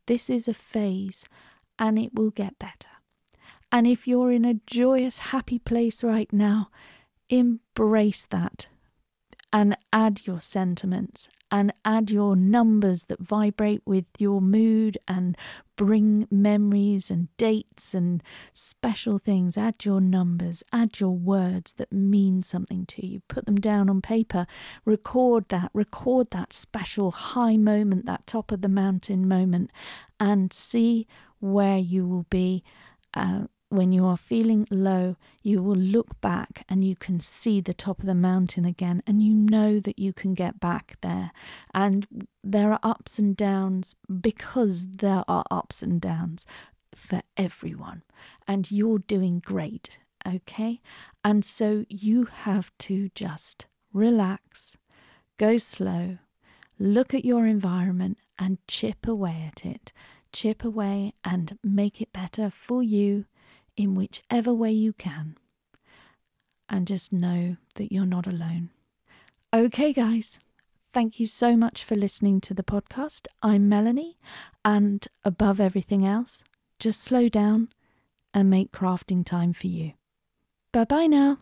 This 0.05 0.29
is 0.29 0.47
a 0.47 0.53
phase 0.53 1.25
and 1.77 1.99
it 1.99 2.13
will 2.13 2.31
get 2.31 2.57
better. 2.57 2.89
And 3.71 3.85
if 3.85 4.07
you're 4.07 4.31
in 4.31 4.45
a 4.45 4.59
joyous, 4.65 5.19
happy 5.19 5.59
place 5.59 6.03
right 6.03 6.31
now, 6.31 6.69
embrace 7.29 8.25
that 8.27 8.67
and 9.57 9.75
add 9.91 10.21
your 10.27 10.39
sentiments 10.39 11.29
and 11.49 11.73
add 11.83 12.11
your 12.11 12.35
numbers 12.35 13.05
that 13.05 13.19
vibrate 13.19 13.81
with 13.87 14.05
your 14.19 14.39
mood 14.39 14.99
and 15.07 15.35
bring 15.75 16.27
memories 16.29 17.09
and 17.09 17.35
dates 17.37 17.95
and 17.95 18.21
special 18.53 19.17
things. 19.17 19.57
Add 19.57 19.83
your 19.83 19.99
numbers, 19.99 20.61
add 20.71 20.99
your 20.99 21.17
words 21.17 21.73
that 21.73 21.91
mean 21.91 22.43
something 22.43 22.85
to 22.85 23.03
you. 23.03 23.21
Put 23.27 23.47
them 23.47 23.55
down 23.55 23.89
on 23.89 23.99
paper, 23.99 24.45
record 24.85 25.49
that, 25.49 25.71
record 25.73 26.29
that 26.29 26.53
special 26.53 27.09
high 27.09 27.57
moment, 27.57 28.05
that 28.05 28.27
top 28.27 28.51
of 28.51 28.61
the 28.61 28.69
mountain 28.69 29.27
moment, 29.27 29.71
and 30.19 30.53
see 30.53 31.07
where 31.39 31.79
you 31.79 32.05
will 32.05 32.27
be. 32.29 32.63
Uh, 33.15 33.45
when 33.69 33.91
you 33.91 34.05
are 34.05 34.17
feeling 34.17 34.67
low, 34.71 35.17
you 35.43 35.61
will 35.61 35.75
look 35.75 36.21
back 36.21 36.63
and 36.69 36.83
you 36.83 36.95
can 36.95 37.19
see 37.19 37.59
the 37.59 37.73
top 37.73 37.99
of 37.99 38.05
the 38.05 38.15
mountain 38.15 38.65
again, 38.65 39.03
and 39.05 39.21
you 39.21 39.33
know 39.33 39.79
that 39.79 39.99
you 39.99 40.13
can 40.13 40.33
get 40.33 40.59
back 40.59 40.97
there. 41.01 41.31
And 41.73 42.27
there 42.43 42.71
are 42.71 42.79
ups 42.81 43.19
and 43.19 43.35
downs 43.35 43.95
because 44.21 44.87
there 44.87 45.23
are 45.27 45.43
ups 45.51 45.83
and 45.83 45.99
downs 45.99 46.45
for 46.95 47.21
everyone, 47.35 48.03
and 48.47 48.71
you're 48.71 48.99
doing 48.99 49.39
great, 49.39 49.99
okay? 50.25 50.79
And 51.23 51.43
so 51.43 51.85
you 51.89 52.25
have 52.25 52.71
to 52.79 53.09
just 53.13 53.67
relax, 53.91 54.77
go 55.37 55.57
slow, 55.57 56.19
look 56.79 57.13
at 57.13 57.25
your 57.25 57.45
environment, 57.45 58.17
and 58.39 58.59
chip 58.67 59.07
away 59.07 59.43
at 59.45 59.65
it. 59.65 59.91
Chip 60.31 60.63
away 60.63 61.13
and 61.23 61.57
make 61.63 62.01
it 62.01 62.13
better 62.13 62.49
for 62.49 62.83
you 62.83 63.25
in 63.77 63.95
whichever 63.95 64.53
way 64.53 64.71
you 64.71 64.91
can. 64.91 65.37
And 66.67 66.85
just 66.85 67.13
know 67.13 67.55
that 67.75 67.93
you're 67.93 68.05
not 68.05 68.27
alone. 68.27 68.71
Okay, 69.55 69.93
guys, 69.93 70.39
thank 70.91 71.19
you 71.19 71.27
so 71.27 71.55
much 71.55 71.83
for 71.83 71.95
listening 71.95 72.41
to 72.41 72.53
the 72.53 72.63
podcast. 72.63 73.27
I'm 73.41 73.69
Melanie, 73.69 74.17
and 74.65 75.07
above 75.23 75.61
everything 75.61 76.05
else, 76.05 76.43
just 76.79 77.01
slow 77.01 77.29
down 77.29 77.69
and 78.33 78.49
make 78.49 78.73
crafting 78.73 79.25
time 79.25 79.53
for 79.53 79.67
you. 79.67 79.93
Bye 80.73 80.83
bye 80.83 81.07
now. 81.07 81.37